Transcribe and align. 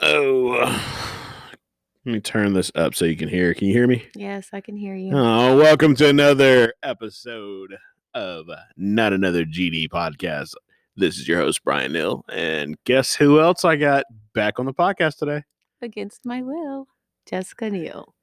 Oh, 0.00 0.58
let 2.04 2.12
me 2.14 2.20
turn 2.20 2.52
this 2.52 2.72
up 2.74 2.94
so 2.94 3.04
you 3.04 3.16
can 3.16 3.28
hear. 3.28 3.54
Can 3.54 3.68
you 3.68 3.74
hear 3.74 3.86
me? 3.86 4.06
Yes, 4.14 4.48
I 4.52 4.60
can 4.60 4.76
hear 4.76 4.94
you. 4.94 5.12
Oh, 5.14 5.56
welcome 5.56 5.94
to 5.96 6.08
another 6.08 6.74
episode 6.82 7.76
of 8.14 8.46
Not 8.76 9.12
Another 9.12 9.44
GD 9.44 9.88
podcast. 9.88 10.54
This 10.96 11.18
is 11.18 11.28
your 11.28 11.38
host, 11.38 11.62
Brian 11.64 11.92
Nill. 11.92 12.24
And 12.28 12.76
guess 12.84 13.14
who 13.14 13.40
else 13.40 13.64
I 13.64 13.76
got 13.76 14.04
back 14.34 14.58
on 14.58 14.66
the 14.66 14.74
podcast 14.74 15.18
today? 15.18 15.44
Against 15.82 16.24
my 16.24 16.42
will, 16.42 16.88
Jessica 17.26 17.70
Neal. 17.70 18.14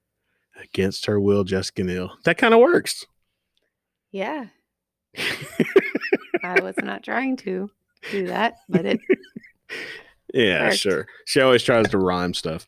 Against 0.61 1.05
her 1.05 1.19
will, 1.19 1.43
Jessica 1.43 1.83
Neal. 1.83 2.11
That 2.25 2.37
kind 2.37 2.53
of 2.53 2.59
works. 2.59 3.05
Yeah, 4.11 4.47
I 6.43 6.59
was 6.61 6.75
not 6.79 7.03
trying 7.03 7.37
to 7.37 7.69
do 8.11 8.27
that, 8.27 8.55
but 8.67 8.85
it 8.85 8.99
yeah, 10.33 10.63
Worked. 10.65 10.77
sure. 10.77 11.07
She 11.25 11.41
always 11.41 11.63
tries 11.63 11.87
to 11.89 11.97
rhyme 11.97 12.33
stuff. 12.33 12.67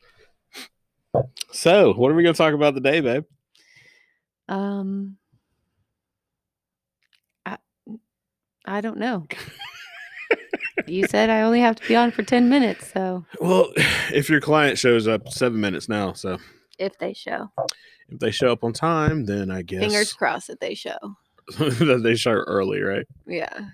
So, 1.51 1.93
what 1.93 2.11
are 2.11 2.15
we 2.15 2.23
going 2.23 2.33
to 2.33 2.37
talk 2.37 2.53
about 2.53 2.73
today, 2.75 2.99
babe? 3.01 3.23
um 4.49 5.17
I 7.45 7.57
I 8.65 8.81
don't 8.81 8.97
know. 8.97 9.25
you 10.87 11.07
said 11.07 11.29
I 11.29 11.41
only 11.43 11.61
have 11.61 11.77
to 11.77 11.87
be 11.87 11.95
on 11.95 12.11
for 12.11 12.23
10 12.23 12.49
minutes, 12.49 12.91
so 12.93 13.25
Well, 13.39 13.71
if 14.13 14.29
your 14.29 14.41
client 14.41 14.77
shows 14.77 15.07
up 15.07 15.29
seven 15.29 15.61
minutes 15.61 15.87
now, 15.87 16.11
so 16.13 16.39
if 16.77 16.97
they 16.97 17.13
show. 17.13 17.51
if 18.09 18.19
they 18.19 18.31
show 18.31 18.51
up 18.51 18.63
on 18.65 18.73
time, 18.73 19.25
then 19.25 19.49
I 19.49 19.61
guess 19.61 19.79
Fingers 19.81 20.11
crossed 20.13 20.47
that 20.47 20.59
they 20.59 20.75
show. 20.75 20.97
that 21.57 22.01
they 22.03 22.15
show 22.15 22.31
early, 22.31 22.81
right? 22.81 23.05
Yeah. 23.25 23.67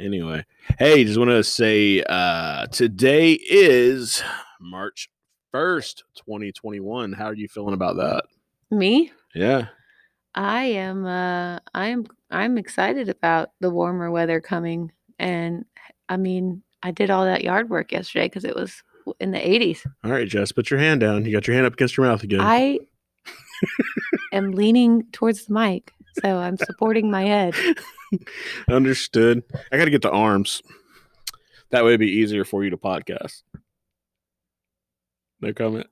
Anyway, 0.00 0.44
hey, 0.78 1.04
just 1.04 1.18
want 1.18 1.30
to 1.30 1.44
say 1.44 2.02
uh 2.08 2.66
today 2.66 3.32
is 3.32 4.22
March 4.60 5.08
1st, 5.54 6.02
2021. 6.16 7.12
How 7.12 7.26
are 7.26 7.34
you 7.34 7.48
feeling 7.48 7.74
about 7.74 7.96
that? 7.96 8.24
Me? 8.70 9.12
Yeah. 9.34 9.68
I 10.34 10.64
am 10.64 11.06
uh 11.06 11.60
I 11.74 11.88
am 11.88 12.06
I'm 12.30 12.58
excited 12.58 13.08
about 13.08 13.50
the 13.60 13.70
warmer 13.70 14.10
weather 14.10 14.40
coming 14.40 14.92
and 15.18 15.64
I 16.08 16.16
mean 16.16 16.62
I 16.82 16.90
did 16.90 17.10
all 17.10 17.24
that 17.24 17.42
yard 17.42 17.70
work 17.70 17.92
yesterday 17.92 18.26
because 18.26 18.44
it 18.44 18.54
was 18.54 18.82
in 19.20 19.30
the 19.30 19.38
80s. 19.38 19.86
All 20.04 20.10
right, 20.10 20.28
Jess, 20.28 20.52
put 20.52 20.70
your 20.70 20.80
hand 20.80 21.00
down. 21.00 21.24
You 21.24 21.32
got 21.32 21.46
your 21.46 21.54
hand 21.54 21.66
up 21.66 21.74
against 21.74 21.96
your 21.96 22.06
mouth 22.06 22.22
again. 22.22 22.40
I 22.40 22.80
am 24.32 24.52
leaning 24.52 25.04
towards 25.12 25.46
the 25.46 25.54
mic, 25.54 25.92
so 26.22 26.38
I'm 26.38 26.56
supporting 26.56 27.10
my 27.10 27.24
head. 27.24 27.54
Understood. 28.70 29.42
I 29.72 29.76
got 29.76 29.86
to 29.86 29.90
get 29.90 30.02
the 30.02 30.10
arms. 30.10 30.62
That 31.70 31.84
way 31.84 31.90
it'd 31.90 32.00
be 32.00 32.10
easier 32.10 32.44
for 32.44 32.64
you 32.64 32.70
to 32.70 32.76
podcast. 32.76 33.42
No 35.40 35.52
comment. 35.52 35.86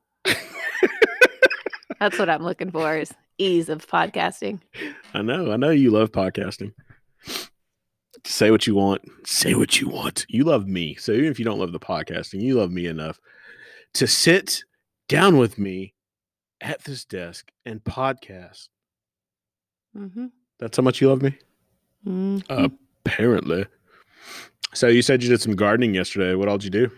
That's 2.01 2.19
what 2.19 2.29
I'm 2.29 2.43
looking 2.43 2.71
for 2.71 2.97
is 2.97 3.13
ease 3.39 3.69
of 3.69 3.87
podcasting. 3.87 4.61
I 5.13 5.23
know. 5.23 5.53
I 5.53 5.57
know 5.57 5.71
you 5.71 5.91
love 5.91 6.13
podcasting. 6.13 6.73
Say 8.25 8.51
what 8.51 8.67
you 8.67 8.75
want. 8.75 9.03
Say 9.27 9.55
what 9.55 9.81
you 9.81 9.89
want. 9.89 10.25
You 10.29 10.45
love 10.45 10.67
me. 10.67 10.95
So 10.95 11.13
even 11.13 11.31
if 11.31 11.39
you 11.39 11.45
don't 11.45 11.59
love 11.59 11.73
the 11.73 11.81
podcasting, 11.81 12.41
you 12.41 12.57
love 12.57 12.71
me 12.71 12.87
enough 12.87 13.21
to 13.95 14.07
sit 14.07 14.65
down 15.09 15.37
with 15.37 15.59
me 15.59 15.95
at 16.61 16.85
this 16.85 17.05
desk 17.05 17.51
and 17.67 17.83
podcast. 17.85 18.69
Mm-hmm. 19.97 20.27
That's 20.59 20.77
how 20.77 20.83
much 20.83 21.01
you 21.01 21.09
love 21.09 21.23
me? 21.23 21.37
Mm-hmm. 22.07 22.67
Apparently. 23.07 23.67
So 24.73 24.89
you 24.89 25.03
said 25.03 25.23
you 25.23 25.29
did 25.29 25.41
some 25.41 25.55
gardening 25.57 25.95
yesterday. 25.95 26.35
What 26.35 26.49
all 26.49 26.59
did 26.59 26.65
you 26.75 26.89
do? 26.89 26.91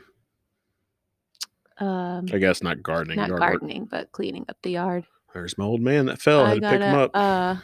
um, 1.78 2.26
I 2.32 2.38
guess 2.38 2.62
not 2.62 2.82
gardening. 2.82 3.16
not 3.16 3.28
yard 3.28 3.40
work. 3.40 3.50
gardening, 3.50 3.84
but 3.84 4.10
cleaning 4.12 4.46
up 4.48 4.56
the 4.62 4.70
yard. 4.70 5.04
There's 5.34 5.58
my 5.58 5.64
old 5.64 5.82
man 5.82 6.06
that 6.06 6.20
fell. 6.20 6.40
I, 6.40 6.44
I 6.44 6.48
had 6.48 6.62
to 6.62 6.70
pick 6.70 6.80
him 6.80 6.94
up. 6.94 7.10
uh, 7.14 7.56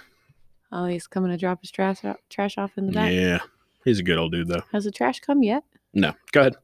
oh, 0.71 0.85
he's 0.85 1.07
coming 1.07 1.31
to 1.31 1.39
drop 1.39 1.61
his 1.63 1.71
trash 1.71 2.01
trash 2.29 2.59
off 2.59 2.77
in 2.77 2.87
the 2.87 2.93
back. 2.93 3.13
yeah. 3.13 3.39
He's 3.85 3.99
a 3.99 4.03
good 4.03 4.19
old 4.19 4.33
dude, 4.33 4.49
though. 4.49 4.63
Has 4.73 4.85
the 4.85 4.93
trash 4.93 5.21
come 5.21 5.43
yet? 5.43 5.65
No. 5.95 6.13
Go 6.33 6.41
ahead. 6.41 6.57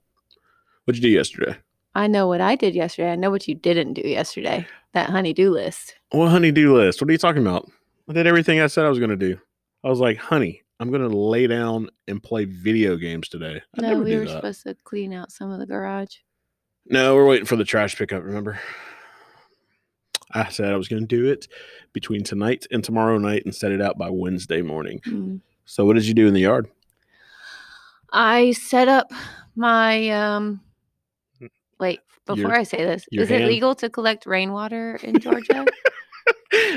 What'd 0.85 1.03
you 1.03 1.11
do 1.11 1.15
yesterday? 1.15 1.57
I 1.95 2.07
know 2.07 2.29
what 2.29 2.41
I 2.41 2.55
did 2.55 2.75
yesterday. 2.75 3.11
I 3.11 3.17
know 3.17 3.31
what 3.31 3.49
you 3.49 3.55
didn't 3.55 3.95
do 3.95 4.03
yesterday. 4.07 4.67
That 4.93 5.11
honey-do 5.11 5.51
list. 5.51 5.97
What 6.11 6.29
honey-do 6.29 6.77
list? 6.77 7.01
What 7.01 7.09
are 7.09 7.13
you 7.13 7.19
talking 7.19 7.43
about? 7.43 7.69
I 8.09 8.13
did 8.15 8.27
everything 8.27 8.61
I 8.61 8.69
said 8.69 8.87
I 8.87 8.89
was 8.89 8.99
going 8.99 9.11
to 9.11 9.17
do. 9.17 9.39
I 9.85 9.89
was 9.89 10.01
like, 10.01 10.17
honey, 10.17 10.63
I'm 10.81 10.91
going 10.91 11.09
to 11.09 11.17
lay 11.17 11.47
down 11.47 11.89
and 12.07 12.23
play 12.23 12.47
video 12.47 12.97
games 12.97 13.29
today. 13.29 13.61
I 13.77 13.81
no, 13.83 13.99
we 13.99 14.17
were 14.17 14.25
that. 14.25 14.31
supposed 14.31 14.63
to 14.63 14.75
clean 14.85 15.13
out 15.13 15.31
some 15.31 15.51
of 15.51 15.59
the 15.59 15.67
garage. 15.67 16.17
No, 16.87 17.15
we're 17.15 17.27
waiting 17.27 17.45
for 17.45 17.57
the 17.57 17.65
trash 17.65 17.97
pickup, 17.97 18.23
remember? 18.23 18.59
I 20.33 20.49
said 20.49 20.73
I 20.73 20.77
was 20.77 20.89
going 20.89 21.03
to 21.03 21.07
do 21.07 21.31
it 21.31 21.49
between 21.93 22.23
tonight 22.23 22.67
and 22.71 22.83
tomorrow 22.83 23.19
night 23.19 23.45
and 23.45 23.55
set 23.55 23.73
it 23.73 23.83
out 23.83 23.99
by 23.99 24.09
Wednesday 24.11 24.63
morning. 24.63 25.01
Mm. 25.07 25.41
So 25.65 25.85
what 25.85 25.95
did 25.95 26.07
you 26.07 26.15
do 26.15 26.27
in 26.27 26.35
the 26.35 26.41
yard? 26.41 26.69
I 28.11 28.53
set 28.53 28.89
up 28.89 29.13
my 29.55 30.09
um 30.11 30.61
wait, 31.79 32.01
before 32.25 32.43
Your- 32.43 32.55
I 32.55 32.63
say 32.63 32.85
this, 32.85 33.07
is 33.13 33.31
it 33.31 33.47
legal 33.47 33.75
to 33.77 33.91
collect 33.91 34.25
rainwater 34.25 34.97
in 35.03 35.19
Georgia? 35.19 35.67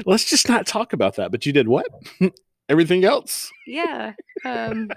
Let's 0.05 0.25
just 0.29 0.47
not 0.49 0.65
talk 0.67 0.93
about 0.93 1.15
that. 1.15 1.31
But 1.31 1.45
you 1.45 1.53
did 1.53 1.67
what? 1.67 1.87
Everything 2.69 3.03
else? 3.03 3.51
yeah. 3.67 4.13
Um 4.45 4.89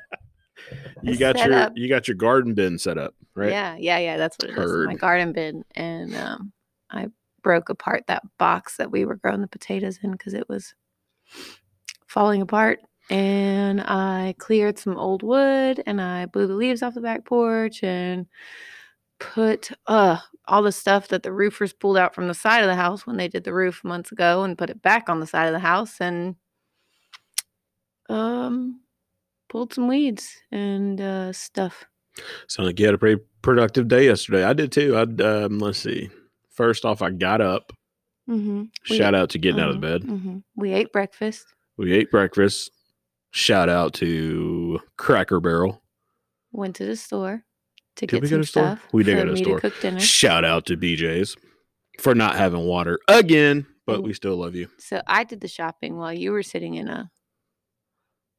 You 1.03 1.17
got 1.19 1.37
your 1.45 1.55
up- 1.55 1.73
you 1.77 1.89
got 1.89 2.09
your 2.09 2.17
garden 2.17 2.55
bin 2.55 2.79
set 2.79 2.99
up, 2.99 3.15
right? 3.35 3.51
Yeah, 3.51 3.77
yeah, 3.77 3.99
yeah, 3.99 4.17
that's 4.17 4.37
what 4.39 4.51
it 4.51 4.59
is. 4.59 4.87
My 4.87 4.95
garden 4.95 5.33
bin 5.33 5.65
and 5.75 6.15
um 6.15 6.53
I 6.91 7.09
broke 7.43 7.69
apart 7.69 8.05
that 8.07 8.23
box 8.39 8.77
that 8.79 8.91
we 8.91 9.05
were 9.05 9.17
growing 9.17 9.41
the 9.41 9.49
potatoes 9.49 9.99
in 10.03 10.17
cuz 10.17 10.33
it 10.35 10.49
was 10.49 10.75
falling 12.07 12.41
apart 12.41 12.79
and 13.11 13.81
I 13.83 14.35
cleared 14.39 14.79
some 14.79 14.97
old 14.97 15.23
wood 15.23 15.83
and 15.87 16.01
I 16.01 16.27
blew 16.27 16.47
the 16.47 16.55
leaves 16.55 16.83
off 16.83 16.95
the 16.95 17.01
back 17.03 17.25
porch 17.27 17.83
and 17.83 18.27
put 19.19 19.71
uh 19.87 20.19
all 20.47 20.63
the 20.63 20.73
stuff 20.73 21.09
that 21.09 21.23
the 21.23 21.33
roofers 21.33 21.73
pulled 21.73 21.97
out 21.97 22.15
from 22.15 22.29
the 22.29 22.35
side 22.35 22.61
of 22.63 22.67
the 22.69 22.75
house 22.75 23.07
when 23.07 23.17
they 23.17 23.29
did 23.29 23.45
the 23.45 23.53
roof 23.55 23.83
months 23.85 24.13
ago 24.13 24.43
and 24.45 24.59
put 24.59 24.71
it 24.71 24.83
back 24.83 25.09
on 25.09 25.21
the 25.21 25.27
side 25.27 25.47
of 25.47 25.53
the 25.53 25.59
house 25.59 26.01
and 26.01 26.37
um 28.09 28.81
pulled 29.49 29.73
some 29.73 29.89
weeds 29.89 30.37
and 30.53 31.01
uh 31.01 31.33
stuff. 31.33 31.85
Sound 32.49 32.67
like 32.67 32.79
you 32.79 32.87
had 32.87 32.95
a 32.95 32.99
pretty 32.99 33.23
productive 33.43 33.89
day 33.89 34.05
yesterday. 34.07 34.45
I 34.45 34.53
did 34.53 34.71
too. 34.73 34.97
I'd 34.97 35.21
um, 35.21 35.59
let's 35.59 35.79
see. 35.79 36.11
First 36.51 36.85
off, 36.85 37.03
I 37.03 37.11
got 37.11 37.41
up. 37.41 37.73
Mhm. 38.29 38.69
We- 38.89 38.97
Shout 38.97 39.15
out 39.15 39.31
to 39.31 39.39
getting 39.39 39.61
out 39.61 39.71
of 39.71 39.77
Mhm, 39.77 39.81
bed. 39.81 40.03
mhm. 40.03 40.43
We 40.57 40.73
ate 40.73 40.93
breakfast. 40.93 41.47
We 41.77 41.93
ate 41.93 42.11
breakfast. 42.11 42.71
Shout 43.33 43.69
out 43.69 43.95
to 43.95 44.79
Cracker 44.97 45.41
Barrel. 45.41 45.83
Went 46.53 46.77
to 46.77 46.87
the 46.87 46.95
store 46.97 47.45
to 47.97 48.07
Did 48.07 48.11
get 48.17 48.23
we 48.23 48.29
go 48.29 48.37
some 48.37 48.41
to 48.43 48.47
store? 48.47 48.63
stuff. 48.77 48.89
We 48.93 49.03
did 49.05 49.17
go 49.17 49.25
to 49.25 49.37
store. 49.37 49.61
To 49.61 49.71
cook 49.71 49.81
dinner. 49.81 50.01
Shout 50.01 50.45
out 50.45 50.67
to 50.67 50.77
BJ's 50.77 51.37
for 52.01 52.15
not 52.15 52.37
having 52.37 52.65
water 52.67 52.99
again, 53.09 53.67
but 53.87 54.03
we 54.03 54.13
still 54.15 54.37
love 54.37 54.55
you. 54.55 54.69
So 54.79 55.01
I 55.07 55.25
did 55.25 55.41
the 55.41 55.49
shopping 55.49 55.97
while 55.97 56.13
you 56.13 56.33
were 56.33 56.43
sitting 56.43 56.75
in 56.75 56.89
a 56.89 57.11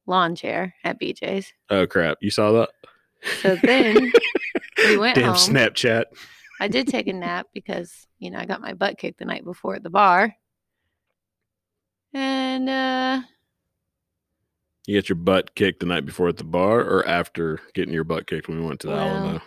lawn 0.06 0.34
chair 0.36 0.74
at 0.84 1.00
BJ's. 1.00 1.52
Oh 1.70 1.86
crap! 1.86 2.18
You 2.20 2.30
saw 2.30 2.52
that? 2.52 2.70
So 3.40 3.56
then 3.56 4.12
we 4.78 4.96
went 4.98 5.14
Damn 5.16 5.28
home. 5.28 5.34
Snapchat. 5.36 6.04
I 6.60 6.68
did 6.68 6.88
take 6.88 7.06
a 7.06 7.12
nap 7.12 7.46
because 7.52 8.06
you 8.18 8.30
know 8.30 8.38
I 8.38 8.46
got 8.46 8.60
my 8.60 8.72
butt 8.74 8.98
kicked 8.98 9.18
the 9.18 9.24
night 9.24 9.44
before 9.44 9.74
at 9.76 9.82
the 9.82 9.90
bar, 9.90 10.34
and 12.12 12.68
uh 12.68 13.20
You 14.86 14.94
get 14.96 15.08
your 15.08 15.16
butt 15.16 15.54
kicked 15.56 15.80
the 15.80 15.86
night 15.86 16.06
before 16.06 16.28
at 16.28 16.36
the 16.36 16.44
bar, 16.44 16.80
or 16.80 17.06
after 17.08 17.60
getting 17.74 17.92
your 17.92 18.04
butt 18.04 18.26
kicked 18.26 18.48
when 18.48 18.60
we 18.60 18.64
went 18.66 18.80
to 18.80 18.86
the 18.86 18.94
Alamo. 18.94 19.40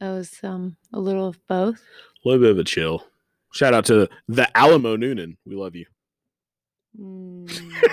That 0.00 0.10
was 0.10 0.38
um 0.42 0.76
a 0.92 1.00
little 1.00 1.26
of 1.28 1.38
both. 1.46 1.80
A 2.24 2.28
little 2.28 2.42
bit 2.42 2.50
of 2.50 2.58
a 2.58 2.64
chill. 2.64 3.06
Shout 3.54 3.72
out 3.72 3.86
to 3.86 4.08
the 4.28 4.54
Alamo 4.56 4.96
Noonan. 4.96 5.38
We 5.46 5.56
love 5.56 5.74
you. 5.74 5.86
Mm. 7.00 7.72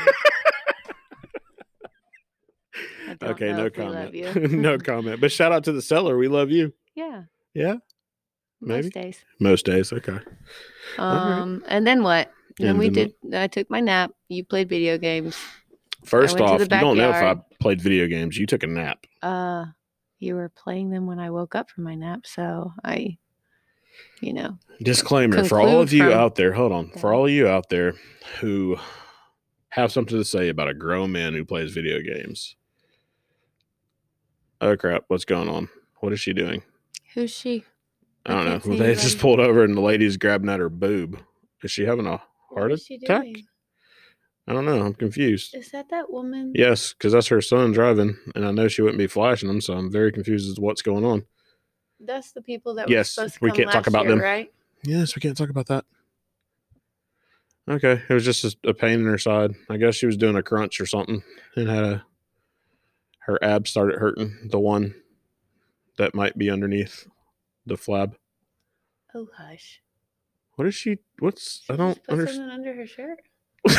Okay, 3.22 3.54
no 3.54 3.70
comment. 3.70 4.14
you. 4.14 4.34
no 4.36 4.78
comment. 4.80 5.22
But 5.22 5.32
shout 5.32 5.52
out 5.52 5.64
to 5.66 5.72
the 5.72 5.82
seller. 5.82 6.18
We 6.18 6.28
love 6.28 6.50
you. 6.50 6.74
Yeah, 6.96 7.24
Yeah, 7.54 7.76
Maybe. 8.60 8.84
most 8.84 8.94
days. 8.94 9.26
most 9.40 9.66
days. 9.66 9.94
Okay. 9.94 10.18
All 10.98 11.16
right. 11.16 11.40
Um, 11.40 11.64
and 11.68 11.86
then 11.86 12.02
what? 12.04 12.32
Then 12.58 12.70
And 12.72 12.80
we 12.80 12.90
then 12.90 13.14
did. 13.24 13.36
I 13.36 13.48
took 13.48 13.70
my 13.70 13.80
nap. 13.82 14.12
You 14.30 14.44
played 14.44 14.68
video 14.68 14.98
games. 14.98 15.38
First 16.06 16.40
off, 16.40 16.60
you 16.62 16.68
don't 16.68 16.98
know 16.98 17.10
if 17.10 17.16
I 17.16 17.36
played 17.60 17.82
video 17.82 18.08
games. 18.08 18.38
You 18.38 18.46
took 18.46 18.64
a 18.64 18.68
nap. 18.68 19.06
Uh, 19.22 19.66
you 20.20 20.36
were 20.36 20.50
playing 20.50 20.90
them 20.90 21.06
when 21.08 21.20
I 21.20 21.30
woke 21.30 21.56
up 21.56 21.70
from 21.70 21.84
my 21.84 21.96
nap, 21.96 22.22
so 22.26 22.72
I, 22.84 23.18
you 24.22 24.34
know, 24.34 24.58
Disclaimer 24.82 25.44
for 25.44 25.60
all 25.60 25.82
of 25.82 25.94
you 25.94 26.12
out 26.12 26.36
there. 26.36 26.54
Hold 26.54 26.72
on. 26.72 26.90
For 27.00 27.14
all 27.14 27.26
of 27.26 27.32
you 27.32 27.48
out 27.48 27.70
there 27.70 27.94
who 28.40 28.78
have 29.70 29.92
something 29.92 30.18
to 30.18 30.24
say 30.26 30.50
about 30.50 30.68
a 30.70 30.74
grown 30.74 31.12
man 31.12 31.34
who 31.34 31.46
plays 31.46 31.74
video 31.74 32.00
games. 32.02 32.56
Oh 34.62 34.78
crap! 34.78 35.04
What's 35.08 35.26
going 35.26 35.50
on? 35.50 35.70
What 36.00 36.14
is 36.14 36.20
she 36.20 36.34
doing? 36.34 36.64
who's 37.14 37.32
she? 37.32 37.64
I 38.26 38.34
don't 38.34 38.62
can't 38.62 38.66
know. 38.66 38.78
They 38.78 38.94
just 38.96 39.20
pulled 39.20 39.40
over 39.40 39.64
and 39.64 39.76
the 39.78 39.82
lady's 39.82 40.18
grabbing 40.18 40.50
at 40.50 40.60
her 40.60 40.70
boob. 40.70 41.20
Is 41.62 41.72
she 41.72 41.86
having 41.86 42.08
a 42.08 42.12
What 42.12 42.22
heart 42.54 42.72
attack? 42.72 43.24
doing? 43.24 43.46
I 44.48 44.54
don't 44.54 44.66
know. 44.66 44.82
I'm 44.82 44.94
confused. 44.94 45.56
Is 45.56 45.72
that 45.72 45.90
that 45.90 46.12
woman? 46.12 46.52
Yes, 46.54 46.94
because 46.94 47.14
that's 47.14 47.28
her 47.28 47.42
son 47.42 47.72
driving, 47.72 48.18
and 48.36 48.46
I 48.46 48.52
know 48.52 48.68
she 48.68 48.82
wouldn't 48.82 48.98
be 48.98 49.08
flashing 49.08 49.48
them, 49.48 49.62
so 49.62 49.74
I'm 49.74 49.92
very 49.92 50.12
confused 50.12 50.50
as 50.50 50.56
to 50.56 50.62
what's 50.62 50.82
going 50.82 51.06
on. 51.06 51.26
That's 52.00 52.34
the 52.34 52.42
people 52.42 52.76
that 52.76 52.90
Yes, 52.90 53.12
supposed 53.12 53.36
to 53.36 53.40
we 53.42 53.50
come 53.50 53.58
can't 53.58 53.72
talk 53.72 53.88
about 53.88 54.04
year, 54.04 54.12
them. 54.12 54.20
right? 54.22 54.54
Yes, 54.84 55.16
we 55.16 55.22
can't 55.22 55.38
talk 55.38 55.50
about 55.50 55.68
that. 55.68 55.86
Okay, 57.70 58.02
it 58.10 58.14
was 58.14 58.26
just 58.26 58.44
a, 58.44 58.70
a 58.70 58.74
pain 58.74 59.00
in 59.00 59.06
her 59.06 59.18
side. 59.18 59.52
I 59.70 59.78
guess 59.78 59.96
she 59.96 60.06
was 60.06 60.18
doing 60.18 60.36
a 60.36 60.44
crunch 60.44 60.82
or 60.82 60.86
something 60.86 61.24
and 61.56 61.70
had 61.70 61.84
a 61.86 62.06
her 63.20 63.42
abs 63.42 63.70
started 63.70 64.00
hurting. 64.00 64.50
The 64.52 64.60
one 64.60 64.96
that 65.98 66.14
might 66.14 66.38
be 66.38 66.50
underneath 66.50 67.08
the 67.66 67.76
flab. 67.76 68.16
Oh 69.16 69.30
hush. 69.38 69.82
What 70.56 70.68
is 70.68 70.76
she? 70.76 70.98
What's 71.20 71.64
I 71.70 71.78
don't 71.78 72.04
put 72.04 72.12
understand. 72.12 72.38
something 72.38 72.54
under 72.54 72.76
her 72.76 72.86
shirt. 72.86 73.20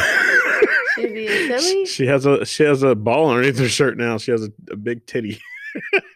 She 0.96 1.06
being 1.06 1.58
silly? 1.58 1.86
She 1.86 2.06
has 2.06 2.24
a 2.24 2.44
she 2.44 2.62
has 2.62 2.84
a 2.84 2.94
ball 2.94 3.30
underneath 3.30 3.58
her 3.58 3.68
shirt 3.68 3.98
now. 3.98 4.16
She 4.16 4.30
has 4.30 4.44
a, 4.44 4.50
a 4.70 4.76
big 4.76 5.04
titty. 5.06 5.40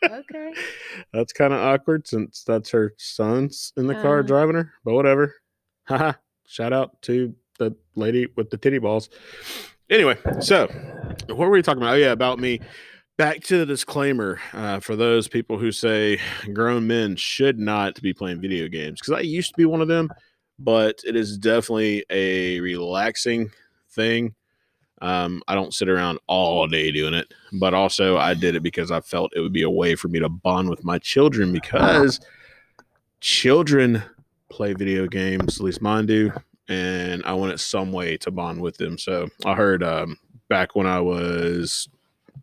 Okay. 0.05 0.55
That's 1.13 1.33
kind 1.33 1.53
of 1.53 1.59
awkward 1.61 2.07
since 2.07 2.45
that's 2.45 2.71
her 2.71 2.95
son's 2.97 3.73
in 3.77 3.89
the 3.89 3.95
car 3.97 4.21
Uh. 4.21 4.23
driving 4.23 4.55
her. 4.55 4.73
But 4.85 4.95
whatever. 4.95 5.35
Haha. 5.89 6.13
Shout 6.47 6.73
out 6.73 7.03
to 7.03 7.35
the 7.59 7.75
lady 7.97 8.29
with 8.37 8.51
the 8.51 8.57
titty 8.57 8.79
balls. 8.79 9.11
Anyway, 9.91 10.17
so 10.41 10.69
what 11.27 11.39
were 11.39 11.51
we 11.51 11.61
talking 11.63 11.83
about? 11.83 11.95
Oh 11.95 11.97
yeah, 11.97 12.13
about 12.13 12.39
me. 12.39 12.61
Back 13.17 13.41
to 13.45 13.59
the 13.59 13.67
disclaimer 13.67 14.39
uh, 14.53 14.79
for 14.79 14.95
those 14.95 15.27
people 15.27 15.59
who 15.59 15.73
say 15.73 16.21
grown 16.55 16.87
men 16.87 17.17
should 17.17 17.59
not 17.59 18.01
be 18.01 18.13
playing 18.13 18.41
video 18.41 18.69
games 18.69 19.01
because 19.01 19.15
I 19.15 19.21
used 19.23 19.51
to 19.51 19.57
be 19.57 19.65
one 19.65 19.81
of 19.83 19.89
them, 19.89 20.09
but 20.59 21.01
it 21.07 21.17
is 21.17 21.39
definitely 21.39 22.05
a 22.11 22.61
relaxing 22.61 23.51
thing. 23.91 24.35
Um, 25.01 25.43
I 25.47 25.55
don't 25.55 25.73
sit 25.73 25.89
around 25.89 26.19
all 26.27 26.67
day 26.67 26.91
doing 26.91 27.15
it, 27.15 27.33
but 27.53 27.73
also 27.73 28.17
I 28.17 28.35
did 28.35 28.57
it 28.57 28.63
because 28.63 28.91
I 28.91 29.01
felt 29.01 29.33
it 29.37 29.41
would 29.41 29.53
be 29.53 29.63
a 29.63 29.71
way 29.71 29.95
for 29.95 30.09
me 30.09 30.19
to 30.19 30.29
bond 30.29 30.69
with 30.69 30.85
my 30.85 30.99
children 30.99 31.53
because 31.53 32.21
children 33.21 34.03
play 34.51 34.73
video 34.73 35.07
games, 35.07 35.59
at 35.59 35.65
least 35.65 35.83
mine 35.83 36.07
do, 36.07 36.33
and 36.69 37.23
I 37.25 37.33
wanted 37.35 37.61
some 37.61 37.93
way 37.93 38.17
to 38.19 38.31
bond 38.31 38.61
with 38.61 38.77
them. 38.77 38.99
So 38.99 39.29
I 39.45 39.55
heard 39.55 39.85
um, 39.85 40.19
back 40.49 40.75
when 40.75 40.87
I 40.87 41.01
was 41.01 41.89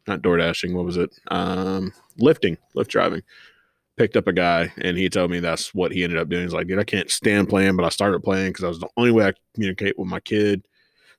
not 0.08 0.22
door 0.22 0.38
dashing, 0.38 0.74
what 0.76 0.86
was 0.86 0.98
it? 0.98 1.12
Um, 1.30 1.92
lifting, 2.18 2.58
lift 2.74 2.92
driving. 2.92 3.24
Picked 3.98 4.18
up 4.18 4.28
a 4.28 4.34
guy 4.34 4.74
and 4.78 4.98
he 4.98 5.10
told 5.10 5.32
me 5.32 5.40
that's 5.40 5.74
what 5.74 5.92
he 5.94 6.04
ended 6.04 6.20
up 6.20 6.28
doing. 6.28 6.44
He's 6.44 6.54
like, 6.54 6.68
dude, 6.68 6.80
I 6.80 6.84
can't 6.84 7.10
stand 7.10 7.48
playing, 7.48 7.78
but 7.78 7.86
I 7.86 7.90
started 7.90 8.24
playing 8.24 8.50
because 8.50 8.66
I 8.66 8.68
was 8.68 8.80
the 8.80 8.90
only 8.98 9.12
way 9.12 9.24
I 9.26 9.32
could 9.32 9.42
communicate 9.54 9.98
with 9.98 10.08
my 10.08 10.20
kid. 10.20 10.66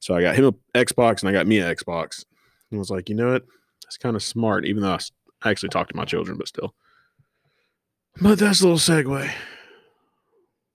So 0.01 0.15
I 0.15 0.21
got 0.21 0.37
him 0.37 0.45
an 0.45 0.55
Xbox 0.75 1.21
and 1.21 1.29
I 1.31 1.33
got 1.33 1.47
me 1.47 1.59
an 1.59 1.75
Xbox. 1.75 2.25
And 2.71 2.77
I 2.77 2.79
was 2.79 2.91
like, 2.91 3.09
you 3.09 3.15
know 3.15 3.33
what? 3.33 3.45
That's 3.85 3.97
kind 3.97 4.15
of 4.15 4.23
smart, 4.23 4.67
even 4.67 4.83
though 4.83 4.99
I 5.43 5.51
actually 5.51 5.71
talk 5.71 5.89
to 5.89 5.97
my 5.97 6.05
children, 6.05 6.37
but 6.37 6.49
still. 6.49 6.75
But 8.21 8.39
that's 8.39 8.61
a 8.61 8.69
little 8.69 8.79
segue. 8.79 9.31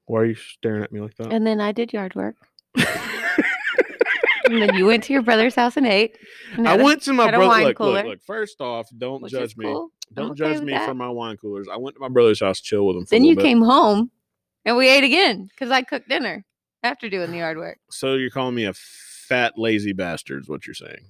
Why 0.06 0.20
are 0.20 0.26
you 0.26 0.36
staring 0.36 0.84
at 0.84 0.92
me 0.92 1.02
like 1.02 1.16
that? 1.18 1.32
And 1.32 1.46
then 1.46 1.62
I 1.62 1.72
did 1.72 1.94
yard 1.94 2.16
work. 2.16 2.36
And 4.52 4.62
then 4.62 4.76
you 4.76 4.86
went 4.86 5.04
to 5.06 5.14
your 5.14 5.22
brother's 5.22 5.56
house 5.56 5.78
and 5.78 5.88
ate. 5.88 6.18
and 6.54 6.68
I 6.68 6.76
went 6.76 7.04
to 7.04 7.14
my 7.14 7.26
had 7.26 7.36
a 7.36 7.38
brother. 7.38 7.64
Look, 7.68 7.80
look, 7.80 8.06
look. 8.06 8.20
First 8.26 8.60
off, 8.60 8.90
don't 8.98 9.22
which 9.22 9.32
judge 9.32 9.56
me. 9.56 9.66
cool. 9.66 9.92
Don't 10.14 10.32
okay 10.32 10.54
judge 10.54 10.64
me 10.64 10.74
that. 10.74 10.88
for 10.88 10.94
my 10.94 11.10
wine 11.10 11.38
coolers. 11.38 11.68
I 11.72 11.78
went 11.78 11.96
to 11.96 12.02
my 12.02 12.10
brother's 12.10 12.40
house, 12.40 12.60
chill 12.60 12.86
with 12.86 12.98
him. 12.98 13.06
For 13.06 13.16
Then 13.16 13.24
you 13.24 13.36
bit. 13.36 13.44
came 13.44 13.62
home 13.62 14.12
and 14.66 14.78
we 14.78 14.90
ate 14.90 15.04
again 15.04 15.48
because 15.48 15.72
I 15.72 15.82
cooked 15.84 16.10
dinner 16.10 16.44
after 16.84 17.10
doing 17.10 17.32
the 17.32 17.38
yard 17.38 17.58
work. 17.58 17.80
So 17.90 18.16
you're 18.16 18.30
calling 18.30 18.56
me 18.56 18.66
a 18.66 18.74
fat, 18.74 19.54
lazy 19.58 19.94
bastard? 19.94 20.44
Is 20.44 20.50
what 20.50 20.68
you're 20.68 20.74
saying? 20.74 21.06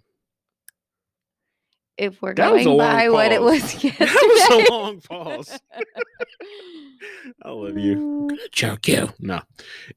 If 1.98 2.21
we're 2.21 2.33
That 2.33 2.50
going 2.50 2.77
by 2.77 3.09
what 3.09 3.31
it 3.31 3.42
was 3.42 3.83
yesterday. 3.83 4.06
That 4.06 4.59
was 4.59 4.69
a 4.69 4.71
long 4.71 5.01
pause. 5.01 5.59
I 7.44 7.50
love 7.50 7.77
you. 7.77 7.95
Mm, 8.31 8.38
choke 8.51 8.88
you. 8.88 9.09
No, 9.19 9.42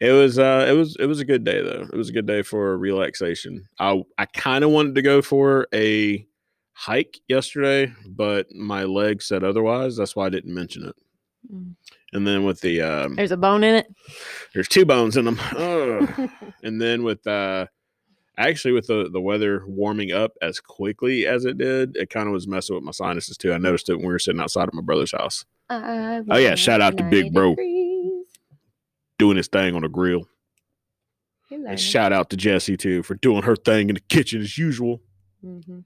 it 0.00 0.10
was 0.10 0.38
uh, 0.38 0.66
it 0.68 0.72
was 0.72 0.96
it 0.98 1.06
was 1.06 1.20
a 1.20 1.24
good 1.24 1.44
day 1.44 1.62
though. 1.62 1.82
It 1.82 1.96
was 1.96 2.08
a 2.08 2.12
good 2.12 2.26
day 2.26 2.42
for 2.42 2.76
relaxation. 2.78 3.66
I 3.78 4.02
I 4.18 4.26
kind 4.26 4.64
of 4.64 4.70
wanted 4.70 4.94
to 4.96 5.02
go 5.02 5.22
for 5.22 5.66
a 5.74 6.26
hike 6.74 7.20
yesterday, 7.28 7.92
but 8.06 8.52
my 8.54 8.84
leg 8.84 9.22
said 9.22 9.42
otherwise. 9.44 9.96
That's 9.96 10.14
why 10.14 10.26
I 10.26 10.30
didn't 10.30 10.52
mention 10.54 10.84
it. 10.86 10.96
Mm. 11.52 11.74
And 12.12 12.26
then 12.26 12.44
with 12.44 12.60
the 12.60 12.80
um, 12.82 13.14
There's 13.16 13.32
a 13.32 13.36
bone 13.36 13.64
in 13.64 13.74
it. 13.76 13.86
there's 14.54 14.68
two 14.68 14.84
bones 14.84 15.16
in 15.16 15.24
them. 15.24 15.38
Ugh. 15.56 16.30
and 16.62 16.80
then 16.80 17.02
with 17.02 17.26
uh, 17.26 17.66
actually 18.38 18.72
with 18.72 18.86
the 18.86 19.08
the 19.12 19.20
weather 19.20 19.62
warming 19.66 20.12
up 20.12 20.32
as 20.42 20.60
quickly 20.60 21.26
as 21.26 21.44
it 21.44 21.58
did, 21.58 21.96
it 21.96 22.10
kind 22.10 22.26
of 22.28 22.32
was 22.32 22.46
messing 22.48 22.74
with 22.76 22.84
my 22.84 22.92
sinuses 22.92 23.36
too. 23.36 23.52
I 23.52 23.58
noticed 23.58 23.88
it 23.88 23.96
when 23.96 24.06
we 24.06 24.12
were 24.12 24.18
sitting 24.18 24.40
outside 24.40 24.68
of 24.68 24.74
my 24.74 24.82
brother's 24.82 25.12
house 25.12 25.44
I 25.70 26.22
Oh, 26.30 26.36
yeah, 26.36 26.54
shout 26.56 26.80
out 26.80 26.96
to 26.98 27.04
Big 27.04 27.32
Bro. 27.32 27.50
degrees. 27.56 28.24
doing 29.18 29.36
his 29.36 29.48
thing 29.48 29.74
on 29.74 29.82
the 29.82 29.88
grill. 29.88 30.26
And 31.50 31.78
shout 31.78 32.12
out 32.12 32.30
to 32.30 32.36
Jessie 32.36 32.76
too 32.76 33.02
for 33.04 33.14
doing 33.14 33.42
her 33.42 33.54
thing 33.56 33.88
in 33.88 33.94
the 33.94 34.00
kitchen 34.00 34.40
as 34.40 34.56
usual. 34.58 35.00
Mhm. 35.44 35.84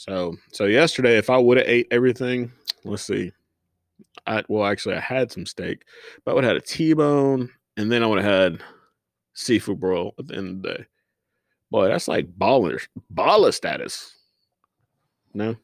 So 0.00 0.34
so 0.50 0.64
yesterday, 0.64 1.18
if 1.18 1.28
I 1.28 1.36
would 1.36 1.58
have 1.58 1.68
ate 1.68 1.88
everything, 1.90 2.50
let's 2.84 3.02
see. 3.02 3.32
I 4.26 4.42
well 4.48 4.64
actually 4.64 4.94
I 4.94 5.00
had 5.00 5.30
some 5.30 5.44
steak, 5.44 5.84
but 6.24 6.30
I 6.30 6.34
would 6.34 6.44
have 6.44 6.54
had 6.54 6.62
a 6.62 6.66
T-bone, 6.66 7.50
and 7.76 7.92
then 7.92 8.02
I 8.02 8.06
would 8.06 8.22
have 8.22 8.32
had 8.32 8.62
seafood 9.34 9.78
broil 9.78 10.14
at 10.18 10.26
the 10.26 10.36
end 10.36 10.48
of 10.48 10.62
the 10.62 10.78
day. 10.78 10.84
Boy, 11.70 11.88
that's 11.88 12.08
like 12.08 12.32
baller 12.38 12.80
baller 13.12 13.52
status. 13.52 14.16
No, 15.34 15.56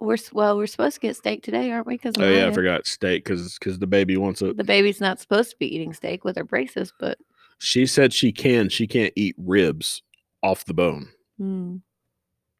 We're 0.00 0.16
well. 0.32 0.56
We're 0.56 0.66
supposed 0.66 0.94
to 0.94 1.00
get 1.00 1.16
steak 1.16 1.42
today, 1.42 1.70
aren't 1.70 1.86
we? 1.86 1.98
Because 1.98 2.14
oh 2.18 2.26
yeah, 2.26 2.46
I 2.46 2.52
forgot 2.52 2.86
steak 2.86 3.22
because 3.22 3.58
because 3.58 3.78
the 3.78 3.86
baby 3.86 4.16
wants 4.16 4.40
it. 4.40 4.56
the 4.56 4.64
baby's 4.64 4.98
not 5.02 5.20
supposed 5.20 5.50
to 5.50 5.56
be 5.58 5.74
eating 5.74 5.92
steak 5.92 6.24
with 6.24 6.36
her 6.36 6.44
braces, 6.44 6.94
but 6.98 7.18
She 7.58 7.84
said 7.84 8.14
she 8.14 8.32
can. 8.32 8.70
She 8.70 8.86
can't 8.86 9.12
eat 9.14 9.36
ribs 9.36 10.02
off 10.42 10.64
the 10.64 10.72
bone. 10.72 11.10
mm, 11.38 11.82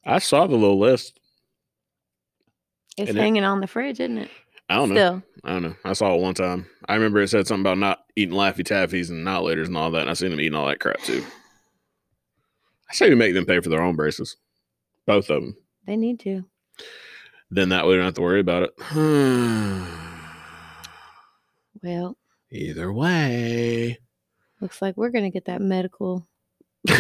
I 0.05 0.19
saw 0.19 0.47
the 0.47 0.57
little 0.57 0.79
list. 0.79 1.19
it's 2.97 3.11
And 3.11 3.19
it- 3.19 3.21
hanging 3.21 3.45
on 3.45 3.61
the 3.61 3.67
fridge, 3.67 4.01
isn't 4.01 4.19
it? 4.19 4.31
I 4.71 4.75
don't 4.77 4.93
know. 4.93 5.23
I 5.45 5.53
don't 5.53 5.63
know. 5.63 5.77
I 5.85 5.95
saw 5.95 6.15
it 6.15 6.21
one 6.21 6.35
time. 6.35 6.67
I 6.89 6.95
remember 6.95 7.21
it 7.21 7.29
said 7.29 7.47
something 7.47 7.63
about 7.63 7.79
not 7.79 8.05
eating 8.17 8.35
Laffy 8.35 8.59
Taffies 8.67 9.09
and 9.09 9.25
not 9.25 9.43
laters 9.45 9.67
and 9.67 9.77
all 9.79 9.91
that. 9.93 10.03
And 10.03 10.11
I 10.11 10.13
seen 10.13 10.31
them 10.31 10.41
eating 10.41 10.55
all 10.55 10.67
that 10.67 10.79
crap 10.81 11.01
too. 11.01 11.25
I 12.91 12.95
say 12.95 13.09
we 13.09 13.15
make 13.15 13.33
them 13.35 13.47
pay 13.47 13.61
for 13.61 13.71
their 13.71 13.83
own 13.83 13.97
braces, 13.97 14.37
both 15.07 15.31
of 15.31 15.43
them. 15.43 15.57
they 15.87 15.97
need 15.97 16.21
to. 16.21 16.45
Then 17.51 17.71
that 17.71 17.85
way 17.87 17.93
we 17.93 17.97
don't 17.97 18.05
have 18.07 18.15
to 18.15 18.21
worry 18.23 18.41
about 18.41 18.65
it. 18.65 18.75
Well, 21.83 22.17
Either 22.51 22.93
way, 22.93 23.99
looks 24.61 24.83
like 24.83 24.97
we're 24.97 25.11
gonna 25.11 25.31
get 25.31 25.45
that 25.45 25.61
medical 25.61 26.27